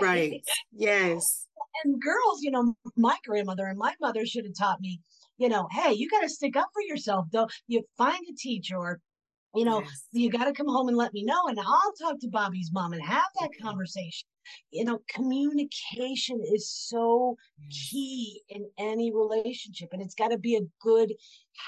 [0.00, 0.42] Right.
[0.72, 1.46] Yes.
[1.84, 5.00] And girls, you know, my grandmother and my mother should have taught me,
[5.38, 7.48] you know, hey, you got to stick up for yourself, though.
[7.66, 9.00] You find a teacher or
[9.54, 10.04] you know, yes.
[10.12, 12.92] you got to come home and let me know, and I'll talk to Bobby's mom
[12.92, 14.26] and have that conversation.
[14.70, 17.88] You know, communication is so yes.
[17.90, 21.14] key in any relationship, and it's got to be a good,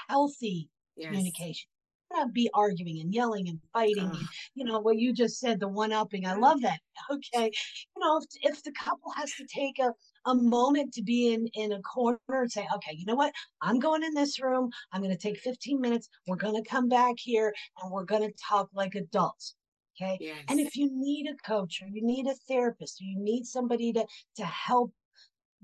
[0.08, 1.08] healthy yes.
[1.08, 1.68] communication.
[2.12, 4.12] Not be arguing and yelling and fighting.
[4.54, 6.26] You know what you just said, the one upping.
[6.26, 6.80] I love that.
[7.12, 7.50] Okay,
[7.94, 9.92] you know, if if the couple has to take a
[10.26, 13.32] a moment to be in in a corner and say, okay, you know what?
[13.62, 14.70] I'm going in this room.
[14.92, 16.08] I'm going to take 15 minutes.
[16.26, 19.54] We're going to come back here and we're going to talk like adults.
[19.96, 20.18] Okay.
[20.20, 20.36] Yes.
[20.48, 23.92] And if you need a coach or you need a therapist or you need somebody
[23.94, 24.04] to
[24.36, 24.92] to help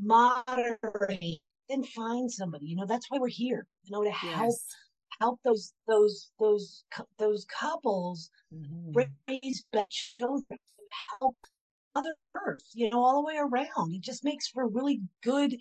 [0.01, 2.67] moderate, then find somebody.
[2.67, 3.67] You know, that's why we're here.
[3.85, 4.55] You know, to help
[5.21, 6.85] help those those those
[7.19, 8.99] those couples mm-hmm.
[9.29, 10.59] raise better children,
[11.21, 11.37] help
[11.95, 12.15] Mother
[12.47, 13.95] Earth, you know, all the way around.
[13.95, 15.57] It just makes for a really good,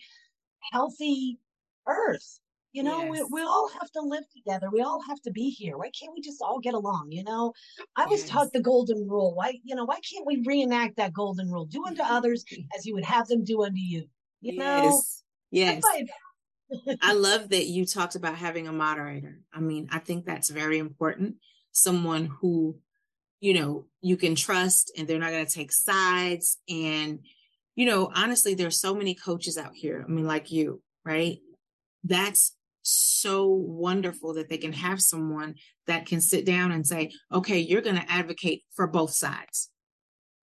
[0.72, 1.40] healthy
[1.88, 2.40] Earth.
[2.74, 3.10] You know, yes.
[3.10, 4.70] we, we all have to live together.
[4.72, 5.78] We all have to be here.
[5.78, 7.12] Why can't we just all get along?
[7.12, 7.52] You know,
[7.98, 8.30] I was yes.
[8.30, 9.36] taught the golden rule.
[9.36, 11.66] Why, you know, why can't we reenact that golden rule?
[11.66, 12.46] Do unto others
[12.78, 14.06] as you would have them do unto you.
[14.40, 14.64] You yes.
[14.64, 15.02] know?
[15.52, 15.84] Yes.
[17.02, 19.42] I love that you talked about having a moderator.
[19.54, 21.36] I mean, I think that's very important.
[21.74, 22.78] Someone who
[23.42, 26.60] you know, you can trust and they're not going to take sides.
[26.70, 27.20] And,
[27.76, 30.06] you know, honestly, there's so many coaches out here.
[30.08, 31.40] I mean, like you, right?
[32.04, 35.56] That's so wonderful that they can have someone
[35.88, 39.70] that can sit down and say, okay, you're going to advocate for both sides.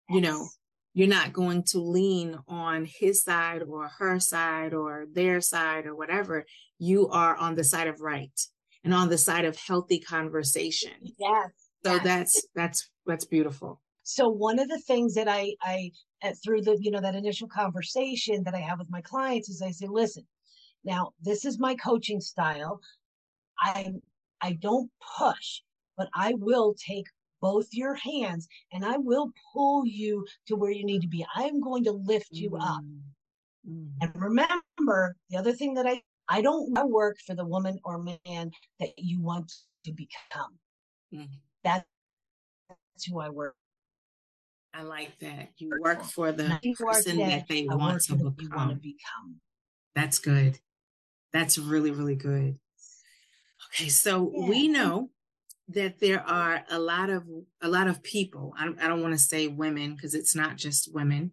[0.10, 0.16] Yes.
[0.16, 0.48] You know,
[0.94, 5.96] you're not going to lean on his side or her side or their side or
[5.96, 6.46] whatever.
[6.78, 8.40] You are on the side of right
[8.84, 10.92] and on the side of healthy conversation.
[11.18, 11.50] Yes.
[11.86, 13.82] So that's that's that's beautiful.
[14.04, 15.92] So one of the things that I I
[16.44, 19.72] through the you know that initial conversation that I have with my clients is I
[19.72, 20.26] say, listen,
[20.84, 22.80] now this is my coaching style.
[23.60, 23.94] I
[24.42, 25.62] I don't push,
[25.98, 27.08] but I will take
[27.42, 31.26] both your hands and I will pull you to where you need to be.
[31.36, 32.62] I am going to lift you mm-hmm.
[32.62, 32.84] up.
[33.70, 33.88] Mm-hmm.
[34.02, 38.52] And remember, the other thing that I I don't work for the woman or man
[38.80, 39.52] that you want
[39.86, 40.58] to become.
[41.14, 41.34] Mm-hmm.
[41.64, 41.86] That's
[43.10, 43.56] who I work.
[44.74, 45.50] I like that.
[45.58, 48.58] You work for the person that they want to become.
[48.58, 49.36] want to become.
[49.96, 50.60] That's good.
[51.32, 52.58] That's really, really good.
[53.74, 54.50] Okay, so yeah.
[54.50, 55.10] we know
[55.70, 57.24] that there are a lot of
[57.62, 58.54] a lot of people.
[58.58, 61.32] I don't, I don't want to say women because it's not just women,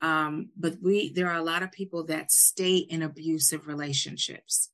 [0.00, 4.70] um, but we there are a lot of people that stay in abusive relationships.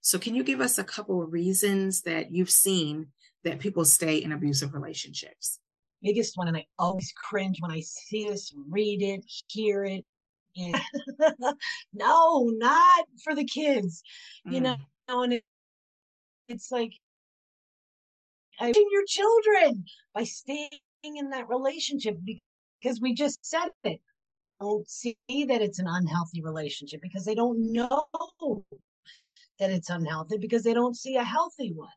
[0.00, 3.08] So, can you give us a couple of reasons that you've seen
[3.44, 5.60] that people stay in abusive relationships?
[6.02, 10.04] Biggest one, and I always cringe when I see this, read it, hear it.
[10.56, 10.76] And
[11.92, 14.02] no, not for the kids,
[14.46, 14.54] mm.
[14.54, 14.76] you know.
[15.08, 15.44] And it,
[16.48, 16.92] it's like
[18.58, 20.70] I your children by staying
[21.02, 24.00] in that relationship because we just said it.
[24.60, 28.06] Don't see that it's an unhealthy relationship because they don't know
[29.58, 31.88] that it's unhealthy because they don't see a healthy one.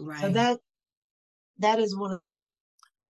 [0.00, 0.20] Right.
[0.20, 0.58] So that
[1.58, 2.20] that is one of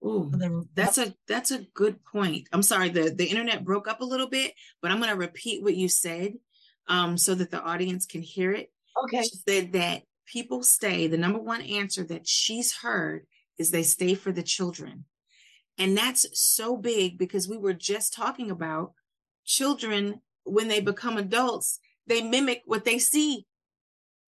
[0.05, 0.31] Ooh,
[0.75, 2.49] that's a that's a good point.
[2.53, 5.63] I'm sorry, the the internet broke up a little bit, but I'm going to repeat
[5.63, 6.35] what you said.
[6.89, 8.73] um, so that the audience can hear it.
[9.05, 9.23] Okay.
[9.23, 13.27] She said that people stay, the number one answer that she's heard
[13.59, 15.05] is they stay for the children.
[15.79, 18.95] And that's so big because we were just talking about
[19.45, 23.47] children when they become adults, they mimic what they see.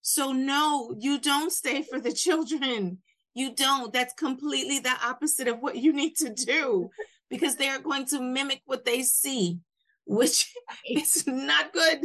[0.02, 2.98] So, no, you don't stay for the children.
[3.38, 3.92] You don't.
[3.92, 6.90] That's completely the opposite of what you need to do
[7.31, 9.61] because they are going to mimic what they see,
[10.07, 10.53] which
[10.90, 12.05] is not good.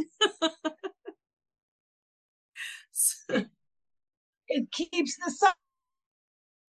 [4.48, 5.58] it keeps the cycle.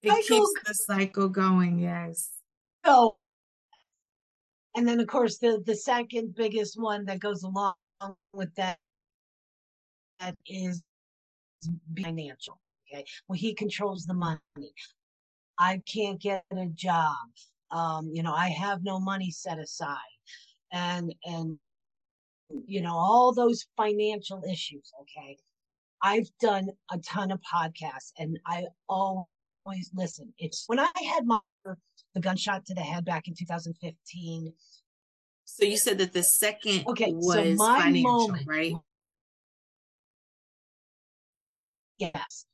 [0.01, 2.31] It keeps the cycle going, yes.
[2.83, 3.17] So,
[4.75, 7.75] and then of course the the second biggest one that goes along
[8.33, 8.79] with that
[10.19, 10.81] that is
[11.95, 12.59] financial.
[12.91, 14.39] Okay, well he controls the money.
[15.57, 17.15] I can't get a job.
[17.71, 19.97] Um, you know, I have no money set aside,
[20.71, 21.57] and and
[22.67, 24.91] you know all those financial issues.
[25.01, 25.37] Okay,
[26.01, 30.33] I've done a ton of podcasts, and I always listen.
[30.37, 31.39] It's when I had my
[32.13, 34.53] the gunshot to the head back in 2015.
[35.45, 38.73] So you said that the second okay, was so my financial, moment, right?
[41.97, 42.45] Yes.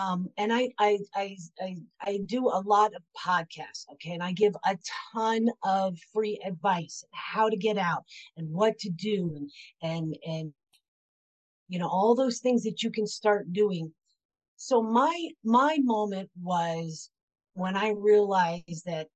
[0.00, 3.86] Um, and I, I, I, I, I do a lot of podcasts.
[3.92, 4.12] Okay.
[4.12, 4.78] And I give a
[5.12, 8.04] ton of free advice how to get out
[8.36, 9.50] and what to do and,
[9.82, 10.52] and, and,
[11.68, 13.92] you know, all those things that you can start doing.
[14.56, 17.10] So my, my moment was
[17.54, 19.08] when I realized that,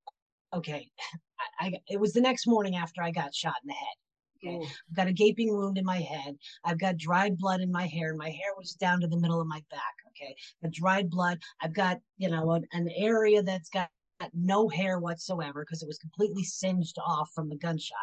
[0.52, 0.88] okay,
[1.60, 3.96] I, I, it was the next morning after I got shot in the head.
[4.46, 4.66] Okay.
[4.90, 6.36] I've got a gaping wound in my head.
[6.64, 8.14] I've got dried blood in my hair.
[8.14, 10.03] My hair was down to the middle of my back.
[10.24, 10.37] Okay.
[10.62, 11.38] The dried blood.
[11.60, 13.88] I've got, you know, an, an area that's got
[14.32, 17.98] no hair whatsoever because it was completely singed off from the gunshot.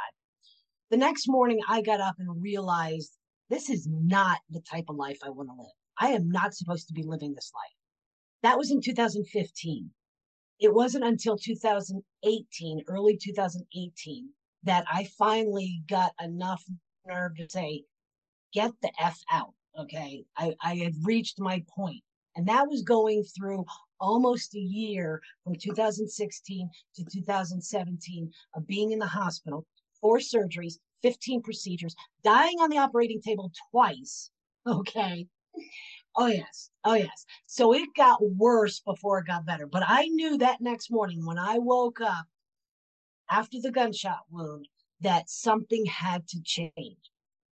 [0.90, 3.18] The next morning, I got up and realized
[3.50, 5.72] this is not the type of life I want to live.
[5.98, 7.76] I am not supposed to be living this life.
[8.44, 9.92] That was in 2015
[10.62, 14.30] it wasn't until 2018, early 2018,
[14.64, 16.64] that I finally got enough
[17.06, 17.84] nerve to say,
[18.54, 19.54] get the F out.
[19.78, 20.24] Okay.
[20.38, 22.04] I, I had reached my point.
[22.36, 23.66] And that was going through
[24.00, 29.66] almost a year from 2016 to 2017 of being in the hospital,
[30.00, 34.30] four surgeries, 15 procedures, dying on the operating table twice.
[34.68, 35.28] Okay.
[36.16, 36.70] Oh, yes.
[36.84, 37.26] Oh, yes.
[37.46, 39.66] So it got worse before it got better.
[39.66, 42.26] But I knew that next morning when I woke up
[43.30, 44.68] after the gunshot wound
[45.00, 47.12] that something had to change.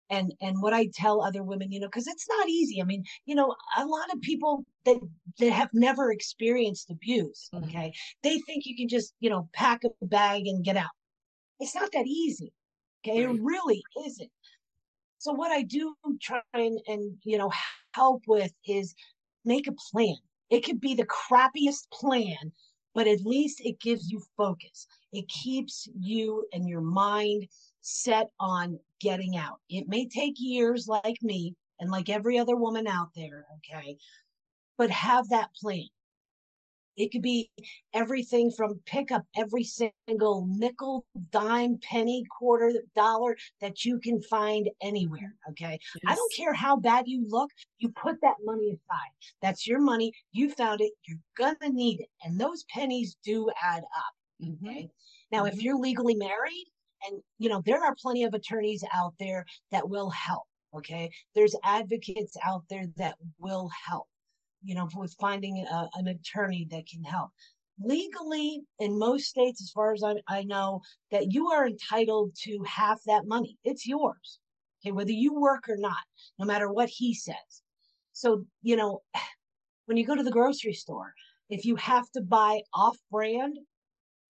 [0.10, 2.82] And and what I tell other women, you know, because it's not easy.
[2.82, 4.98] I mean, you know, a lot of people that
[5.40, 7.66] that have never experienced abuse, mm-hmm.
[7.66, 7.94] okay,
[8.24, 10.90] they think you can just, you know, pack a bag and get out.
[11.60, 12.52] It's not that easy.
[13.06, 13.36] Okay, right.
[13.36, 14.32] it really isn't.
[15.20, 17.52] So what I do try and, and you know
[17.94, 18.96] help with is
[19.46, 20.16] make a plan.
[20.50, 22.52] It could be the crappiest plan,
[22.96, 24.88] but at least it gives you focus.
[25.12, 27.48] It keeps you and your mind
[27.90, 29.60] set on getting out.
[29.70, 33.98] It may take years like me and like every other woman out there, okay?
[34.78, 35.88] But have that plan.
[36.98, 37.50] It could be
[37.94, 44.70] everything from pick up every single nickel, dime, penny, quarter, dollar that you can find
[44.82, 45.34] anywhere.
[45.52, 45.80] Okay.
[45.96, 46.04] Yes.
[46.06, 49.12] I don't care how bad you look, you put that money aside.
[49.42, 50.12] That's your money.
[50.34, 50.92] You found it.
[51.08, 52.10] You're going to need it.
[52.26, 54.46] And those pennies do add up.
[54.46, 54.68] Mm-hmm.
[54.68, 54.90] Okay.
[55.32, 55.58] Now, mm-hmm.
[55.58, 56.66] if you're legally married,
[57.08, 60.44] and you know, there are plenty of attorneys out there that will help.
[60.76, 61.10] Okay.
[61.36, 64.08] There's advocates out there that will help
[64.64, 67.30] you know, with finding a, an attorney that can help.
[67.82, 70.82] Legally, in most states, as far as I, I know,
[71.12, 73.58] that you are entitled to half that money.
[73.64, 74.40] It's yours.
[74.82, 76.04] Okay, whether you work or not,
[76.38, 77.64] no matter what he says.
[78.14, 79.02] So, you know,
[79.86, 81.14] when you go to the grocery store,
[81.50, 83.58] if you have to buy off brand,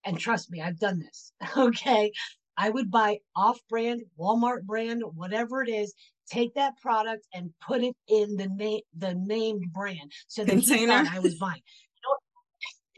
[0.05, 2.11] and trust me, I've done this, okay,
[2.59, 5.93] I would buy off brand, Walmart brand, whatever it is,
[6.29, 11.05] take that product and put it in the name the named brand so that Container.
[11.09, 11.61] I was buying.
[11.95, 12.17] You know,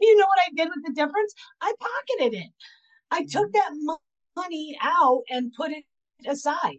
[0.00, 1.32] you know what I did with the difference?
[1.60, 2.50] I pocketed it.
[3.12, 3.86] I took mm-hmm.
[3.86, 3.98] that
[4.34, 5.84] money out and put it
[6.26, 6.78] aside.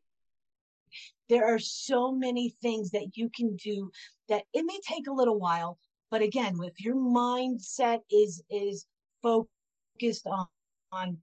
[1.29, 3.91] There are so many things that you can do
[4.27, 5.77] that it may take a little while,
[6.11, 8.85] but again, if your mindset is is
[9.21, 10.47] focused on
[10.91, 11.17] on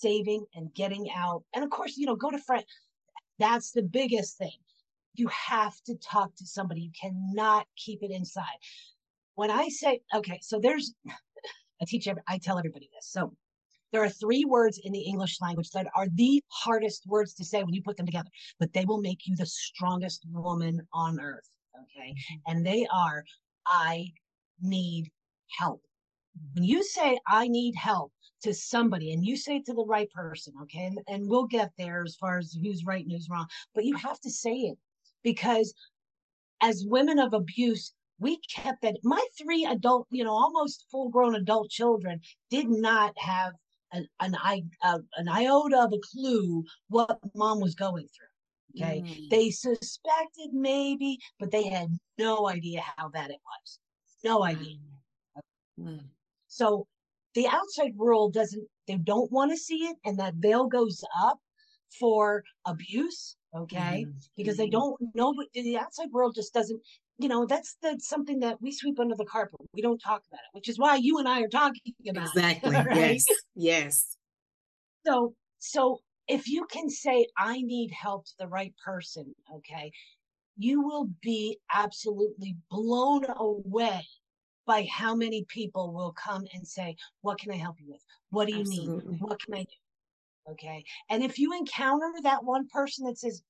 [0.00, 2.64] saving and getting out, and of course, you know, go to friends
[3.38, 4.56] that's the biggest thing.
[5.14, 6.82] You have to talk to somebody.
[6.82, 8.44] You cannot keep it inside.
[9.34, 10.94] When I say, okay, so there's,
[11.80, 13.10] I teach, I tell everybody this.
[13.10, 13.34] So
[13.92, 17.62] There are three words in the English language that are the hardest words to say
[17.62, 21.48] when you put them together, but they will make you the strongest woman on earth.
[21.76, 22.10] Okay.
[22.10, 22.50] Mm-hmm.
[22.50, 23.22] And they are,
[23.66, 24.12] I
[24.62, 25.10] need
[25.58, 25.82] help.
[26.54, 30.10] When you say, I need help to somebody, and you say it to the right
[30.10, 33.46] person, okay, and, and we'll get there as far as who's right and who's wrong,
[33.74, 34.78] but you have to say it
[35.22, 35.74] because
[36.60, 38.96] as women of abuse, we kept that.
[39.02, 43.52] My three adult, you know, almost full grown adult children did not have
[43.92, 44.36] an an,
[44.82, 48.82] uh, an iota of a clue what mom was going through.
[48.82, 49.02] Okay.
[49.02, 49.28] Mm.
[49.28, 53.78] They suspected maybe, but they had no idea how bad it was.
[54.24, 54.78] No idea.
[55.78, 56.04] Mm.
[56.52, 56.86] So
[57.34, 59.96] the outside world doesn't, they don't want to see it.
[60.04, 61.38] And that veil goes up
[61.98, 63.36] for abuse.
[63.56, 64.04] Okay.
[64.06, 64.28] Mm.
[64.36, 66.78] Because they don't know, but the outside world just doesn't,
[67.16, 69.60] you know, that's the something that we sweep under the carpet.
[69.72, 72.76] We don't talk about it, which is why you and I are talking about exactly.
[72.76, 72.96] It, right?
[72.96, 73.24] Yes.
[73.54, 74.16] Yes.
[75.06, 79.90] So so if you can say I need help to the right person, okay,
[80.58, 84.02] you will be absolutely blown away
[84.66, 88.04] by how many people will come and say, What can I help you with?
[88.30, 89.12] What do you absolutely.
[89.12, 89.20] need?
[89.20, 90.52] What can I do?
[90.52, 90.84] Okay.
[91.08, 93.42] And if you encounter that one person that says,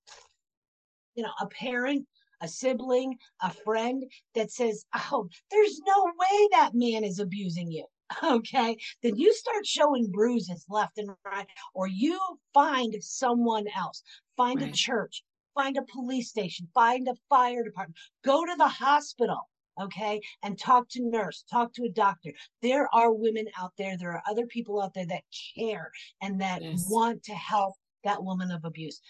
[1.15, 2.07] you know, a parent
[2.43, 7.87] a sibling, a friend that says, Oh, there's no way that man is abusing you.
[8.23, 8.77] Okay.
[9.03, 12.21] Then you start showing bruises left and right, or you
[12.53, 14.03] find someone else,
[14.37, 14.69] find right.
[14.69, 15.23] a church,
[15.55, 19.49] find a police station, find a fire department, go to the hospital
[19.81, 24.13] okay and talk to nurse talk to a doctor there are women out there there
[24.13, 25.23] are other people out there that
[25.57, 26.87] care and that yes.
[26.91, 29.01] want to help that woman of abuse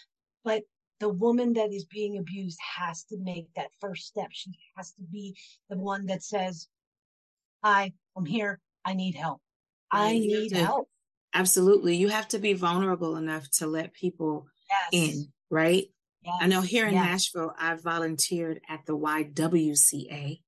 [0.43, 0.63] but
[1.03, 4.27] the woman that is being abused has to make that first step.
[4.31, 5.35] She has to be
[5.69, 6.69] the one that says,
[7.61, 8.61] Hi, I'm here.
[8.85, 9.41] I need help.
[9.91, 10.87] I need to, help.
[11.33, 11.97] Absolutely.
[11.97, 15.09] You have to be vulnerable enough to let people yes.
[15.09, 15.85] in, right?
[16.23, 16.35] Yes.
[16.39, 17.05] I know here in yes.
[17.05, 20.39] Nashville, I volunteered at the YWCA,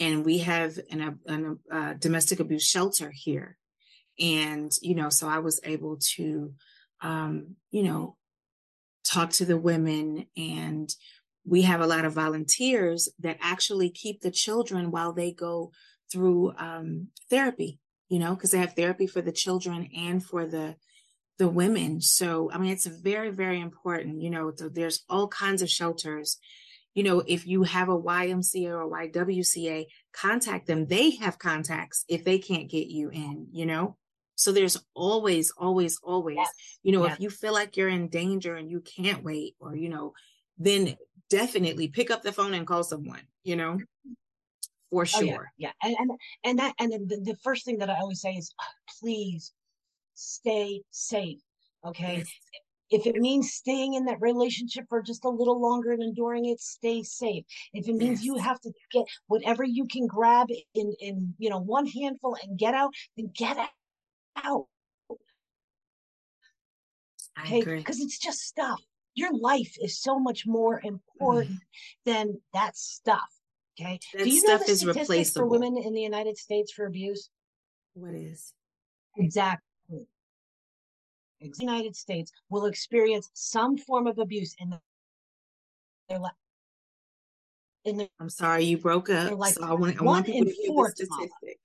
[0.00, 3.56] and we have an, an, a domestic abuse shelter here.
[4.18, 6.52] And, you know, so I was able to,
[7.00, 8.16] um, you know,
[9.04, 10.92] talk to the women and
[11.46, 15.72] we have a lot of volunteers that actually keep the children while they go
[16.10, 20.74] through um, therapy you know because they have therapy for the children and for the
[21.38, 25.70] the women so i mean it's very very important you know there's all kinds of
[25.70, 26.38] shelters
[26.98, 32.04] you know if you have a ymca or a ywca contact them they have contacts
[32.08, 33.96] if they can't get you in you know
[34.38, 36.48] so there's always, always, always, yes.
[36.84, 37.14] you know, yes.
[37.14, 40.12] if you feel like you're in danger and you can't wait, or, you know,
[40.56, 40.96] then
[41.28, 43.80] definitely pick up the phone and call someone, you know,
[44.92, 45.48] for sure.
[45.48, 45.72] Oh, yeah.
[45.82, 45.88] yeah.
[45.88, 46.10] And, and,
[46.44, 48.54] and that, and the, the first thing that I always say is
[49.00, 49.52] please
[50.14, 51.40] stay safe.
[51.84, 52.18] Okay.
[52.18, 52.28] Yes.
[52.90, 56.60] If it means staying in that relationship for just a little longer and enduring it,
[56.60, 57.44] stay safe.
[57.74, 61.58] If it means you have to get whatever you can grab in, in, you know,
[61.58, 63.58] one handful and get out, then get
[64.42, 64.66] out.
[67.40, 68.80] Okay, because it's just stuff.
[69.14, 72.04] Your life is so much more important mm.
[72.04, 73.28] than that stuff.
[73.80, 73.98] Okay.
[74.14, 77.30] That Do you know the statistics for women in the United States for abuse?
[77.94, 78.52] What is?
[79.16, 79.67] Exactly.
[81.40, 84.74] The United States will experience some form of abuse in
[86.08, 86.32] their life.
[87.84, 89.28] In I'm sorry, you broke up.
[89.28, 91.58] So I want, I want people to hear the statistic.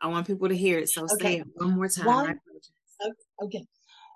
[0.00, 0.90] I want people to hear it.
[0.90, 1.14] So okay.
[1.20, 2.06] say it one more time.
[2.06, 2.40] One,
[3.42, 3.64] okay.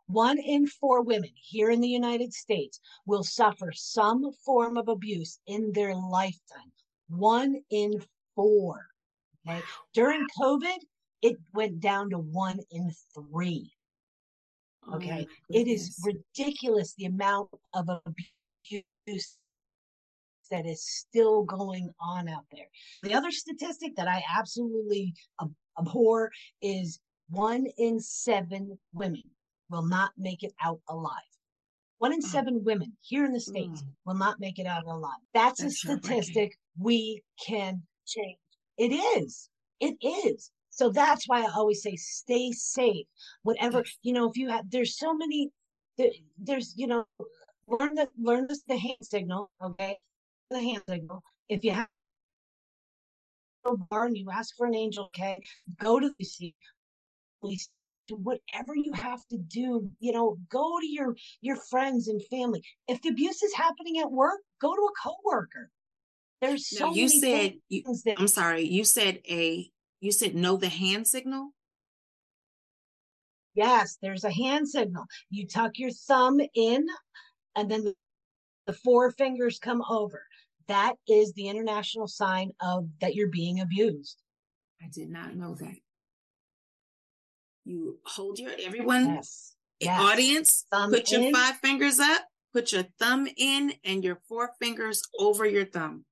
[0.08, 5.40] One in four women here in the United States will suffer some form of abuse
[5.46, 6.70] in their lifetime.
[7.08, 8.02] One in
[8.34, 8.86] four.
[9.48, 9.60] Okay.
[9.94, 10.76] During COVID,
[11.22, 13.72] it went down to one in three.
[14.88, 15.26] Oh okay.
[15.28, 19.36] Oh it is ridiculous the amount of abuse
[20.50, 22.66] that is still going on out there.
[23.02, 25.14] The other statistic that I absolutely
[25.78, 26.30] abhor
[26.62, 29.22] is one in seven women
[29.70, 31.12] will not make it out alive.
[31.98, 32.24] One in mm.
[32.24, 33.88] seven women here in the States mm.
[34.04, 35.12] will not make it out alive.
[35.34, 38.38] That's, That's a statistic we can change.
[38.78, 39.48] It is.
[39.80, 40.50] It is.
[40.76, 43.06] So that's why I always say stay safe.
[43.42, 45.50] Whatever, you know, if you have, there's so many,
[45.96, 47.06] there, there's, you know,
[47.66, 49.96] learn the, learn the, the hand signal, okay?
[50.50, 51.22] The hand signal.
[51.48, 51.88] If you have
[53.64, 55.42] a bar and you ask for an angel, okay?
[55.80, 56.54] Go to the
[57.40, 57.70] police
[58.08, 63.02] whatever you have to do you know go to your your friends and family if
[63.02, 65.72] the abuse is happening at work go to a coworker
[66.40, 69.68] there's so you said you, that, i'm sorry you said a
[70.00, 71.50] you said know the hand signal
[73.56, 75.06] Yes, there's a hand signal.
[75.30, 76.86] You tuck your thumb in,
[77.56, 77.94] and then
[78.66, 80.22] the four fingers come over.
[80.68, 84.22] That is the international sign of that you're being abused.
[84.82, 85.76] I did not know that.
[87.64, 89.54] You hold your everyone yes.
[89.80, 90.00] Yes.
[90.00, 92.22] audience, thumb put your five fingers up,
[92.52, 96.04] put your thumb in, and your four fingers over your thumb.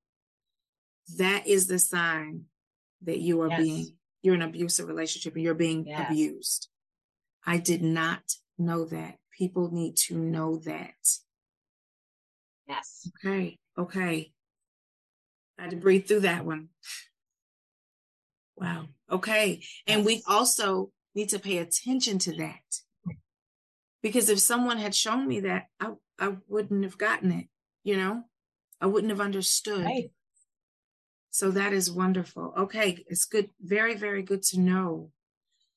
[1.17, 2.45] That is the sign
[3.05, 3.59] that you are yes.
[3.59, 3.87] being
[4.21, 6.09] you're in an abusive relationship and you're being yes.
[6.09, 6.69] abused.
[7.45, 8.23] I did not
[8.57, 9.17] know that.
[9.31, 10.95] People need to know that.
[12.67, 13.07] Yes.
[13.23, 13.59] Okay.
[13.77, 14.31] Okay.
[15.59, 16.69] I had to breathe through that one.
[18.57, 18.87] Wow.
[19.11, 19.61] Okay.
[19.85, 22.81] And we also need to pay attention to that.
[24.01, 27.47] Because if someone had shown me that, I, I wouldn't have gotten it,
[27.83, 28.23] you know?
[28.81, 29.85] I wouldn't have understood.
[29.85, 30.11] Right.
[31.35, 32.53] So that is wonderful.
[32.57, 35.11] Okay, it's good, very, very good to know.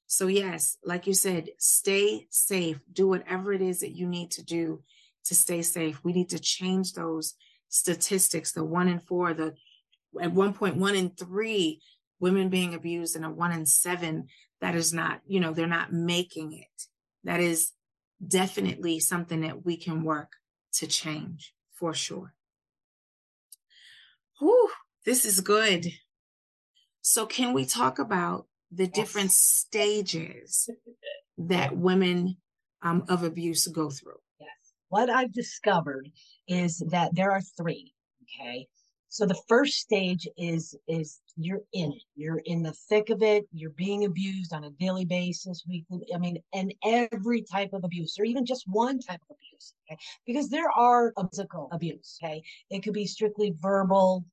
[0.07, 2.79] So, yes, like you said, stay safe.
[2.93, 4.85] Do whatever it is that you need to do
[5.25, 6.05] to stay safe.
[6.05, 7.35] We need to change those
[7.71, 9.57] statistics the one in four, the
[10.23, 11.83] at one point, one in three
[12.21, 14.29] women being abused, and a one in seven
[14.61, 16.83] that is not, you know, they're not making it.
[17.25, 17.73] That is
[18.25, 20.35] definitely something that we can work
[20.75, 22.33] to change for sure.
[24.39, 24.71] Whew,
[25.09, 25.87] this is good.
[27.01, 28.93] So, can we talk about the yes.
[28.93, 30.69] different stages
[31.39, 32.37] that women
[32.83, 34.21] um, of abuse go through?
[34.39, 34.51] Yes.
[34.91, 36.11] What I've discovered
[36.47, 37.95] is that there are three.
[38.25, 38.69] Okay.
[39.09, 42.03] So the first stage is is you're in it.
[42.15, 43.47] You're in the thick of it.
[43.51, 46.07] You're being abused on a daily basis, weekly.
[46.15, 49.73] I mean, and every type of abuse, or even just one type of abuse.
[49.91, 52.19] Okay, because there are physical abuse.
[52.23, 54.27] Okay, it could be strictly verbal,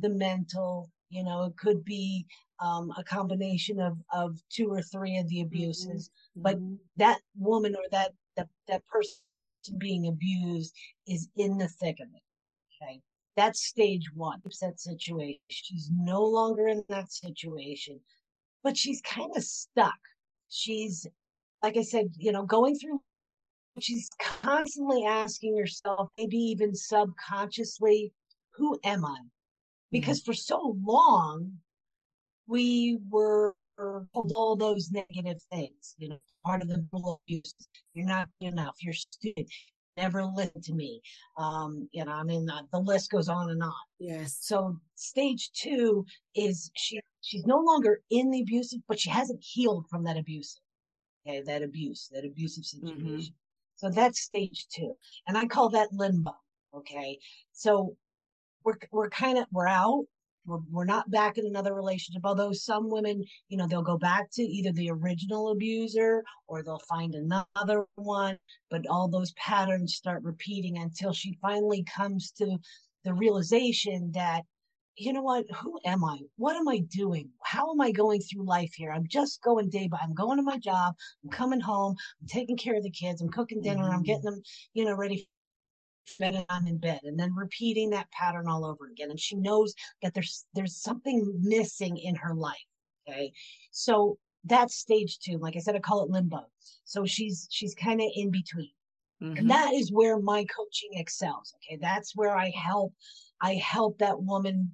[0.00, 2.26] the mental, you know, it could be
[2.60, 5.46] um, a combination of, of two or three of the mm-hmm.
[5.46, 6.42] abuses, mm-hmm.
[6.42, 6.58] but
[6.96, 9.16] that woman or that, that, that person
[9.78, 10.74] being abused
[11.06, 12.84] is in the thick of it.
[12.84, 13.00] Okay.
[13.36, 14.40] That's stage one.
[14.60, 15.38] That situation.
[15.48, 18.00] She's no longer in that situation,
[18.62, 19.98] but she's kind of stuck.
[20.48, 21.06] She's,
[21.62, 23.00] like I said, you know, going through
[23.80, 28.12] she's constantly asking herself, maybe even subconsciously,
[28.54, 29.16] who am I?
[29.92, 30.32] Because mm-hmm.
[30.32, 31.52] for so long
[32.48, 35.94] we were told all those negative things.
[35.98, 36.84] You know, part of the
[37.26, 37.54] abuse.
[37.94, 38.76] You're not good enough.
[38.80, 39.48] You're stupid.
[39.96, 41.02] Never listen to me.
[41.36, 43.72] Um, you know, I mean, the, the list goes on and on.
[43.98, 44.38] Yes.
[44.40, 49.86] So stage two is she she's no longer in the abusive, but she hasn't healed
[49.90, 50.62] from that abusive.
[51.26, 52.88] Okay, that abuse, that abusive mm-hmm.
[52.88, 53.20] situation.
[53.20, 53.76] Mm-hmm.
[53.76, 54.94] So that's stage two,
[55.28, 56.34] and I call that limbo.
[56.74, 57.18] Okay,
[57.52, 57.96] so
[58.64, 60.04] we're we're kind of we're out.
[60.44, 64.28] We're, we're not back in another relationship although some women you know they'll go back
[64.32, 68.38] to either the original abuser or they'll find another one
[68.68, 72.58] but all those patterns start repeating until she finally comes to
[73.04, 74.42] the realization that
[74.96, 75.46] you know what?
[75.62, 76.18] Who am i?
[76.36, 77.30] What am i doing?
[77.42, 78.92] How am i going through life here?
[78.92, 80.94] I'm just going day by i'm going to my job
[81.24, 83.94] i'm coming home i'm taking care of the kids i'm cooking dinner mm-hmm.
[83.94, 84.42] i'm getting them
[84.74, 85.28] you know ready
[86.06, 89.74] fed on in bed and then repeating that pattern all over again and she knows
[90.02, 92.56] that there's there's something missing in her life
[93.08, 93.32] okay?
[93.70, 96.46] So that's stage two like i said i call it limbo.
[96.84, 98.70] So she's she's kind of in between.
[99.22, 99.36] Mm-hmm.
[99.36, 101.78] and that is where my coaching excels okay?
[101.80, 102.92] That's where i help
[103.40, 104.72] i help that woman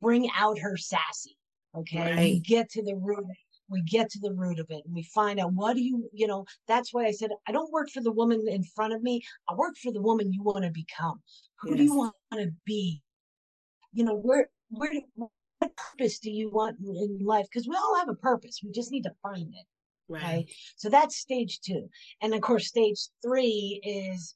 [0.00, 1.36] bring out her sassy
[1.74, 2.00] okay?
[2.00, 2.18] Right.
[2.18, 3.26] we get to the root
[3.68, 6.26] we get to the root of it and we find out what do you you
[6.26, 6.44] know?
[6.66, 9.22] That's why i said i don't work for the woman in front of me.
[9.48, 11.20] I work for the woman you want to become.
[11.60, 11.78] Who yes.
[11.78, 13.02] do you want to be?
[13.92, 17.46] You know where where what purpose do you want in life?
[17.50, 18.60] Because we all have a purpose.
[18.62, 19.66] We just need to find it
[20.08, 20.22] right.
[20.22, 20.46] Okay?
[20.76, 21.88] so that's stage two.
[22.22, 24.34] And of course stage three is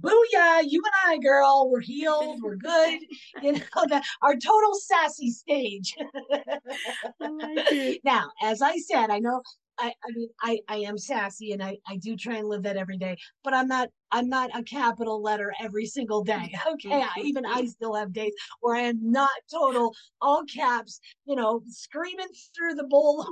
[0.00, 3.00] booyah, you and I, girl, we're healed, we're good.
[3.42, 5.94] you know, the, our total sassy stage.
[7.20, 9.42] like now, as I said, I know
[9.78, 12.76] I, I mean I, I am sassy and I, I do try and live that
[12.76, 16.52] every day, but I'm not I'm not a capital letter every single day.
[16.74, 17.02] Okay.
[17.02, 21.62] I, even I still have days where I am not total all caps, you know,
[21.68, 23.26] screaming through the bowl.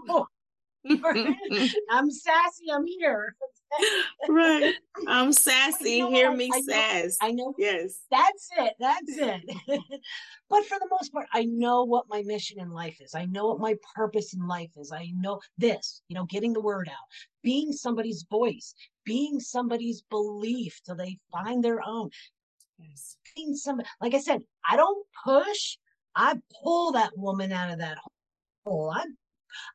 [1.91, 3.35] I'm sassy, I'm here
[4.29, 4.75] right.
[5.07, 5.93] I'm sassy.
[5.93, 7.19] You know Hear me I sass.
[7.21, 7.55] I know.
[7.59, 8.01] Yes.
[8.11, 8.75] That's it.
[8.79, 9.43] That's it.
[10.51, 13.15] but for the most part, I know what my mission in life is.
[13.15, 14.93] I know what my purpose in life is.
[14.93, 17.07] I know this, you know, getting the word out,
[17.43, 18.75] being somebody's voice,
[19.05, 22.11] being somebody's belief till they find their own.
[22.79, 23.17] Yes.
[23.35, 25.77] Being somebody, like I said, I don't push,
[26.15, 27.99] I pull that woman out of that
[28.65, 28.93] hole.
[28.95, 29.05] I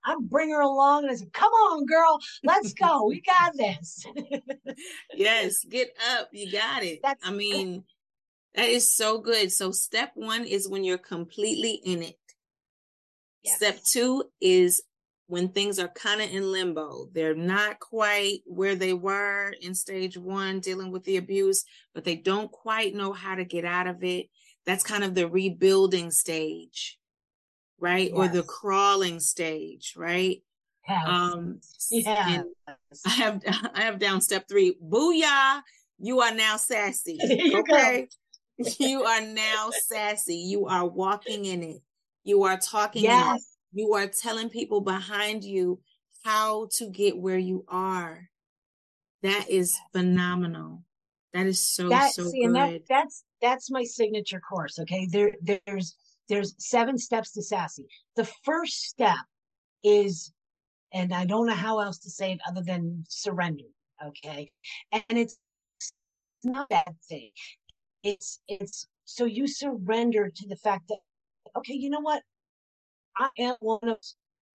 [0.05, 3.07] I bring her along and I said, "Come on, girl, let's go.
[3.07, 4.05] We got this."
[5.13, 6.29] yes, get up.
[6.31, 6.99] You got it.
[7.03, 7.83] That's, I mean,
[8.55, 9.51] that is so good.
[9.51, 12.17] So step one is when you're completely in it.
[13.43, 13.57] Yes.
[13.57, 14.81] Step two is
[15.27, 17.09] when things are kind of in limbo.
[17.13, 22.15] They're not quite where they were in stage one, dealing with the abuse, but they
[22.15, 24.27] don't quite know how to get out of it.
[24.65, 26.96] That's kind of the rebuilding stage,
[27.79, 28.09] right?
[28.09, 28.13] Yes.
[28.13, 30.41] Or the crawling stage, right?
[30.87, 31.07] Yes.
[31.07, 31.59] Um,
[31.91, 32.43] yes.
[33.05, 33.41] I have
[33.75, 34.77] I have down step three.
[34.83, 35.61] Booyah!
[35.99, 37.17] You are now sassy.
[37.55, 38.07] okay.
[38.79, 40.35] you are now sassy.
[40.35, 41.81] You are walking in it.
[42.23, 43.03] You are talking.
[43.03, 43.57] Yes.
[43.73, 45.79] You are telling people behind you
[46.23, 48.29] how to get where you are.
[49.23, 50.83] That is phenomenal.
[51.33, 52.55] That is so that, so see, good.
[52.55, 54.79] That, that's that's my signature course.
[54.79, 55.95] Okay, there there's
[56.29, 57.87] there's seven steps to sassy.
[58.15, 59.17] The first step
[59.83, 60.31] is,
[60.93, 63.63] and I don't know how else to say it other than surrender.
[64.05, 64.51] Okay,
[64.91, 65.37] and it's
[66.43, 67.31] not that thing.
[68.03, 70.99] It's it's so you surrender to the fact that
[71.55, 72.21] okay, you know what?
[73.17, 73.97] I am one of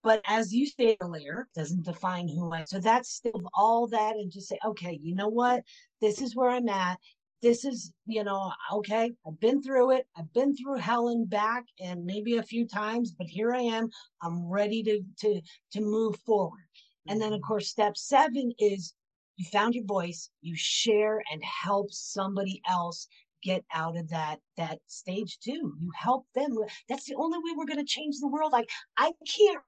[0.02, 2.66] but as you said earlier, doesn't define who I am.
[2.66, 5.62] So that's still all that and just say, okay, you know what?
[6.00, 6.98] This is where I'm at.
[7.42, 10.06] This is, you know, okay, I've been through it.
[10.16, 13.90] I've been through hell and back and maybe a few times, but here I am.
[14.22, 15.40] I'm ready to to
[15.72, 16.68] to move forward.
[17.08, 17.48] And then of mm-hmm.
[17.48, 18.94] course, step seven is
[19.36, 23.08] you found your voice, you share and help somebody else
[23.42, 25.74] get out of that that stage too.
[25.80, 26.56] You help them.
[26.88, 28.52] That's the only way we're going to change the world.
[28.52, 29.58] Like I can't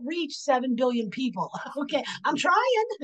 [0.00, 1.50] reach 7 billion people.
[1.76, 2.54] okay, I'm trying.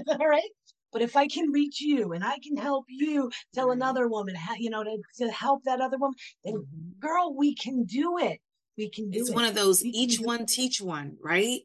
[0.08, 0.50] All right.
[0.92, 4.70] But if I can reach you and I can help you tell another woman, you
[4.70, 7.06] know, to, to help that other woman, then mm-hmm.
[7.06, 8.40] girl, we can do it.
[8.76, 9.34] We can do it's it.
[9.34, 11.60] one of those we each one teach one, right?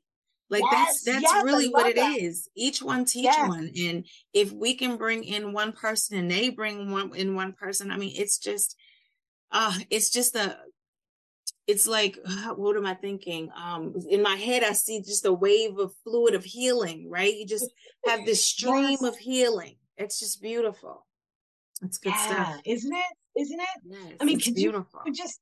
[0.50, 2.20] Like yes, that's that's yes, really what it that.
[2.20, 2.50] is.
[2.56, 3.48] Each one teach yes.
[3.48, 3.72] one.
[3.78, 7.92] And if we can bring in one person and they bring one in one person,
[7.92, 8.76] I mean, it's just
[9.52, 10.58] uh it's just a
[11.68, 12.18] it's like
[12.56, 13.50] what am I thinking?
[13.56, 17.34] Um in my head I see just a wave of fluid of healing, right?
[17.34, 17.70] You just
[18.06, 19.76] have this stream of healing.
[19.98, 21.06] It's just beautiful.
[21.82, 22.62] It's good yeah, stuff.
[22.66, 23.42] Isn't it?
[23.42, 23.68] Isn't it?
[23.86, 25.02] Yes, I mean, could beautiful.
[25.06, 25.42] you just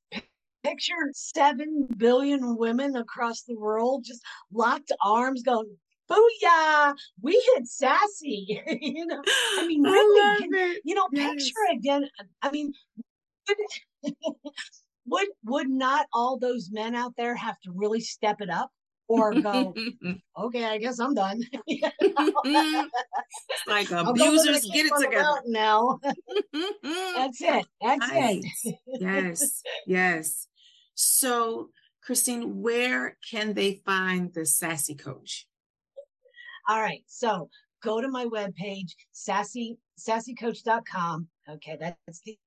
[0.64, 4.22] picture 7 billion women across the world just
[4.52, 5.76] locked arms going,
[6.10, 6.94] Booyah!
[7.22, 8.62] We hit sassy.
[8.80, 9.22] you know,
[9.58, 11.30] I mean, really, can, you know, yes.
[11.30, 12.08] picture again.
[12.42, 12.72] I mean,
[15.06, 18.70] would, would not all those men out there have to really step it up
[19.08, 19.74] or go,
[20.38, 21.40] okay, I guess I'm done.
[23.66, 25.98] like abusers get it together now.
[26.52, 27.66] That's it.
[27.82, 28.42] That's right.
[28.64, 28.76] it.
[29.00, 30.46] yes, yes.
[30.94, 31.70] So,
[32.02, 35.46] Christine, where can they find the SASSI Coach?
[36.68, 37.02] All right.
[37.06, 37.50] So
[37.82, 41.28] go to my webpage, sassy, sassicoach.com.
[41.50, 41.76] Okay.
[41.78, 42.38] That's the,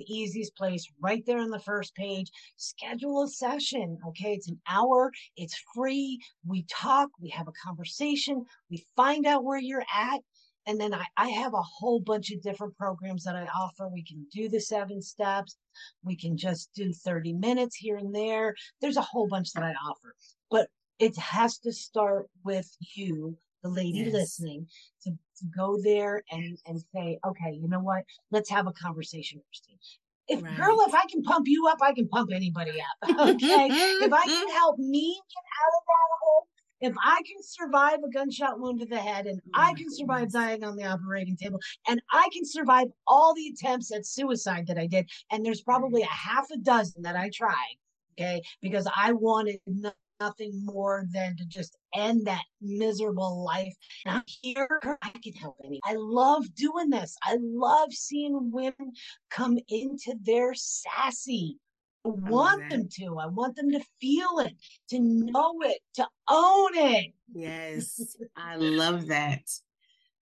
[0.00, 2.30] the easiest place right there on the first page.
[2.56, 3.98] Schedule a session.
[4.08, 4.32] Okay.
[4.32, 5.12] It's an hour.
[5.36, 6.18] It's free.
[6.46, 10.20] We talk, we have a conversation, we find out where you're at.
[10.66, 13.88] And then I, I have a whole bunch of different programs that I offer.
[13.88, 15.56] We can do the seven steps.
[16.04, 18.54] We can just do 30 minutes here and there.
[18.80, 20.14] There's a whole bunch that I offer,
[20.50, 24.12] but it has to start with you, the lady yes.
[24.12, 24.66] listening,
[25.04, 25.16] to, to
[25.56, 28.04] go there and, and say, okay, you know what?
[28.30, 29.78] Let's have a conversation, Christine.
[30.28, 30.56] If right.
[30.56, 33.10] girl, if I can pump you up, I can pump anybody up.
[33.30, 33.68] Okay.
[33.70, 36.46] if I can help me get out of that hole,
[36.80, 40.32] if I can survive a gunshot wound to the head and oh I can survive
[40.32, 44.78] dying on the operating table and I can survive all the attempts at suicide that
[44.78, 47.76] I did, and there's probably a half a dozen that I tried,
[48.18, 49.58] okay, because I wanted
[50.20, 53.74] nothing more than to just end that miserable life.
[54.04, 54.68] And I'm here,
[55.02, 55.80] I can help any.
[55.84, 57.16] I love doing this.
[57.24, 58.92] I love seeing women
[59.30, 61.58] come into their sassy
[62.04, 63.18] I want them to.
[63.18, 64.54] I want them to feel it,
[64.88, 67.12] to know it, to own it.
[67.32, 69.42] Yes, I love that.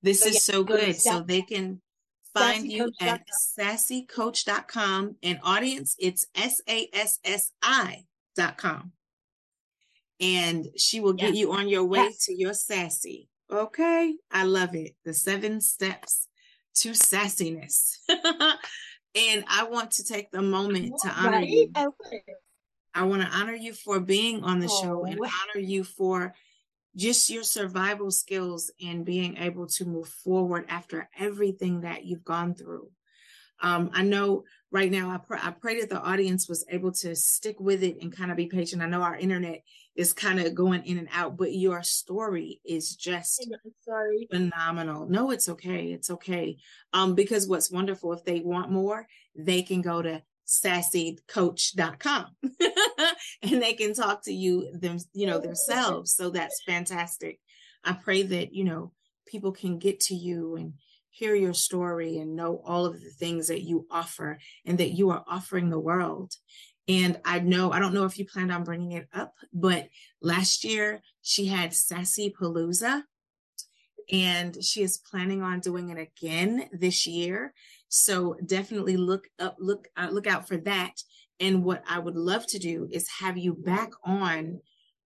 [0.02, 0.96] This so, is yeah, so good.
[0.96, 1.80] So they can
[2.34, 3.22] find you at
[3.58, 8.04] sassicoach.com and audience, it's S A S S I
[8.36, 8.92] dot com.
[10.20, 11.36] And she will get yes.
[11.36, 12.24] you on your way yes.
[12.26, 13.28] to your sassy.
[13.50, 14.14] Okay.
[14.30, 14.96] I love it.
[15.04, 16.26] The seven steps
[16.76, 17.98] to sassiness.
[19.14, 21.48] And I want to take the moment to honor right?
[21.48, 21.72] you.
[22.94, 24.82] I want to honor you for being on the oh.
[24.82, 26.34] show and honor you for
[26.96, 32.54] just your survival skills and being able to move forward after everything that you've gone
[32.54, 32.90] through.
[33.60, 35.10] Um, I know right now.
[35.10, 38.30] I, pr- I pray that the audience was able to stick with it and kind
[38.30, 38.82] of be patient.
[38.82, 39.62] I know our internet
[39.98, 43.44] is kind of going in and out, but your story is just
[43.84, 45.08] sorry phenomenal.
[45.08, 45.86] No, it's okay.
[45.92, 46.56] It's okay.
[46.92, 52.26] Um, because what's wonderful, if they want more, they can go to sassicoach.com
[53.42, 57.38] and they can talk to you them you know themselves so that's fantastic
[57.84, 58.90] i pray that you know
[59.26, 60.72] people can get to you and
[61.18, 65.10] hear your story and know all of the things that you offer and that you
[65.10, 66.32] are offering the world.
[66.88, 69.88] And I know, I don't know if you planned on bringing it up, but
[70.22, 73.02] last year she had Sassy Palooza
[74.10, 77.52] and she is planning on doing it again this year.
[77.88, 80.94] So definitely look up, look, uh, look out for that.
[81.40, 84.60] And what I would love to do is have you back on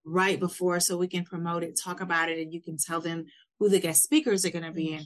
[0.05, 3.25] right before so we can promote it, talk about it, and you can tell them
[3.59, 5.05] who the guest speakers are going to be and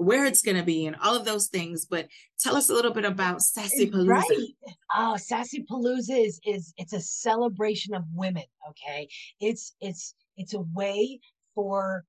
[0.00, 1.84] where it's going to be and all of those things.
[1.84, 4.08] But tell us a little bit about Sassy Palooza.
[4.08, 4.48] Right.
[4.96, 8.44] Oh, Sassy Palooza is is it's a celebration of women.
[8.70, 9.08] Okay,
[9.40, 11.20] it's it's it's a way
[11.54, 12.04] for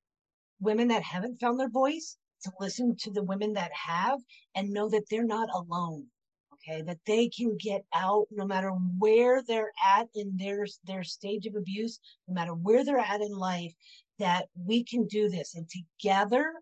[0.59, 4.19] women that haven't found their voice to listen to the women that have
[4.55, 6.05] and know that they're not alone
[6.53, 11.45] okay that they can get out no matter where they're at in their their stage
[11.45, 13.73] of abuse no matter where they're at in life
[14.17, 16.53] that we can do this and together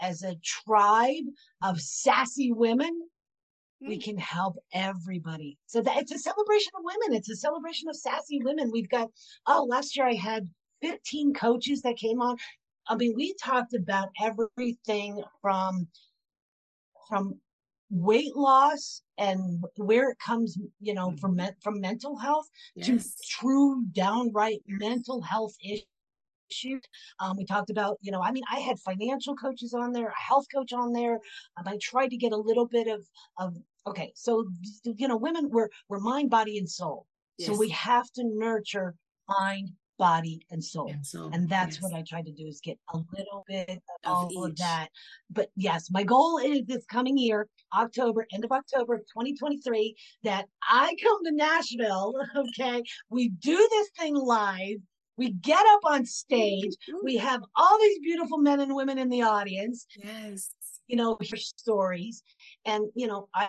[0.00, 1.24] as a tribe
[1.62, 3.08] of sassy women,
[3.80, 4.00] we hmm.
[4.00, 5.58] can help everybody.
[5.66, 7.16] So that it's a celebration of women.
[7.16, 8.70] It's a celebration of sassy women.
[8.72, 9.08] We've got,
[9.46, 10.48] oh, last year I had
[10.82, 12.36] 15 coaches that came on.
[12.88, 15.88] I mean, we talked about everything from
[17.08, 17.40] from
[17.90, 21.50] weight loss and where it comes, you know, from mm-hmm.
[21.62, 22.86] from mental health yes.
[22.86, 25.54] to true downright mental health
[26.50, 26.82] issues.
[27.20, 30.20] Um, we talked about, you know, I mean, I had financial coaches on there, a
[30.20, 31.18] health coach on there.
[31.56, 33.04] Um, I tried to get a little bit of,
[33.38, 34.46] of okay, so
[34.84, 37.06] you know, women we're we're mind, body, and soul.
[37.38, 37.48] Yes.
[37.48, 38.94] So we have to nurture
[39.28, 40.90] mind, body, and soul.
[40.90, 41.30] And, soul.
[41.32, 41.82] and that's yes.
[41.82, 44.50] what I tried to do is get a little bit of, of all each.
[44.50, 44.88] of that.
[45.30, 49.94] But yes, my goal is this coming year, October, end of October of 2023,
[50.24, 52.14] that I come to Nashville.
[52.38, 54.78] Okay, we do this thing live
[55.18, 56.72] we get up on stage.
[56.88, 57.04] Mm-hmm.
[57.04, 59.86] We have all these beautiful men and women in the audience.
[60.02, 60.50] Yes.
[60.86, 62.22] You know, hear stories.
[62.64, 63.48] And, you know, I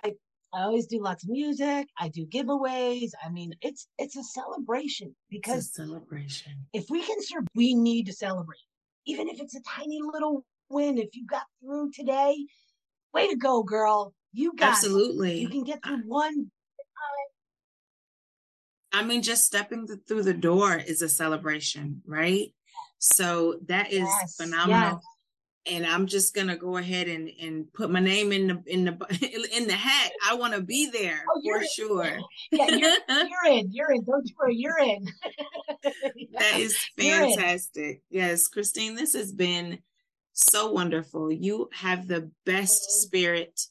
[0.52, 1.88] I always do lots of music.
[2.00, 3.12] I do giveaways.
[3.24, 6.54] I mean, it's it's a celebration because a celebration.
[6.74, 8.58] If we can serve, we need to celebrate.
[9.06, 10.98] Even if it's a tiny little win.
[10.98, 12.36] If you got through today,
[13.14, 14.14] way to go, girl.
[14.34, 15.38] You got absolutely.
[15.38, 15.42] It.
[15.42, 16.52] You can get through one
[18.92, 22.54] I mean, just stepping through the door is a celebration, right?
[23.00, 25.02] So that is yes, phenomenal.
[25.66, 25.76] Yes.
[25.76, 29.50] And I'm just gonna go ahead and, and put my name in the in the
[29.56, 30.12] in the hat.
[30.28, 32.20] I want to be there oh, for sure.
[32.52, 32.80] Yeah, you're,
[33.10, 33.72] you're, in.
[33.72, 34.04] You're in.
[34.04, 34.56] Don't you worry.
[34.56, 35.08] You're in.
[36.34, 38.02] that is fantastic.
[38.10, 39.80] Yes, Christine, this has been
[40.34, 41.32] so wonderful.
[41.32, 43.62] You have the best spirit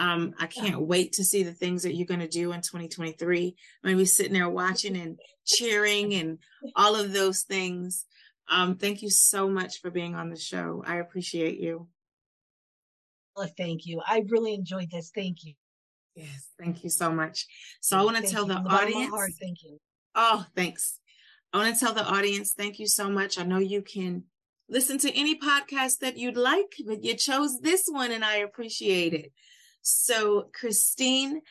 [0.00, 3.54] um, I can't wait to see the things that you're going to do in 2023.
[3.84, 6.38] I'm going to be sitting there watching and cheering and
[6.74, 8.06] all of those things.
[8.50, 10.82] Um, thank you so much for being on the show.
[10.86, 11.86] I appreciate you.
[13.36, 14.00] Well, thank you.
[14.06, 15.12] I really enjoyed this.
[15.14, 15.52] Thank you.
[16.14, 17.44] Yes, thank you so much.
[17.82, 18.54] So I want to tell you.
[18.54, 19.10] the audience.
[19.10, 19.78] Heart, thank you.
[20.14, 20.98] Oh, thanks.
[21.52, 23.38] I want to tell the audience thank you so much.
[23.38, 24.24] I know you can
[24.66, 29.12] listen to any podcast that you'd like, but you chose this one and I appreciate
[29.12, 29.32] it.
[29.82, 31.42] So, Christine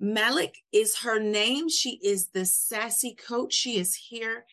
[0.00, 1.68] Malek is her name.
[1.68, 3.52] She is the sassy coach.
[3.52, 4.44] She is here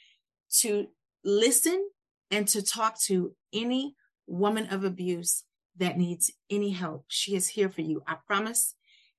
[0.59, 0.87] to
[1.23, 1.89] listen
[2.31, 3.95] and to talk to any
[4.27, 5.43] woman of abuse
[5.77, 7.05] that needs any help.
[7.07, 8.01] She is here for you.
[8.07, 8.75] I promise.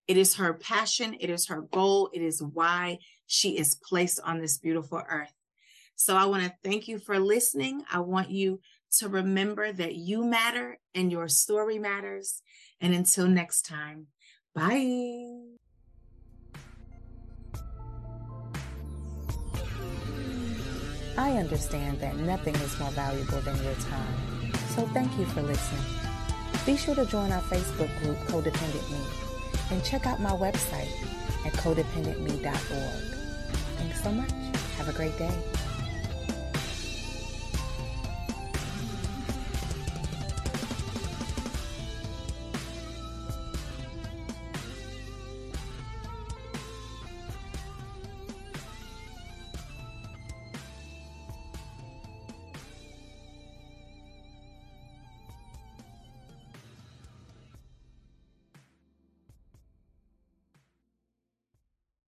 [0.08, 4.38] It is her passion, it is her goal, it is why she is placed on
[4.40, 5.32] this beautiful earth.
[5.96, 7.82] So I want to thank you for listening.
[7.90, 8.60] I want you
[8.98, 12.42] to remember that you matter and your story matters.
[12.80, 14.08] And until next time,
[14.54, 15.56] bye.
[21.18, 24.52] I understand that nothing is more valuable than your time.
[24.74, 25.82] So thank you for listening.
[26.66, 28.98] Be sure to join our Facebook group, Codependent Me,
[29.70, 30.90] and check out my website
[31.46, 33.16] at codependentme.org.
[33.78, 34.30] Thanks so much.
[34.76, 35.32] Have a great day.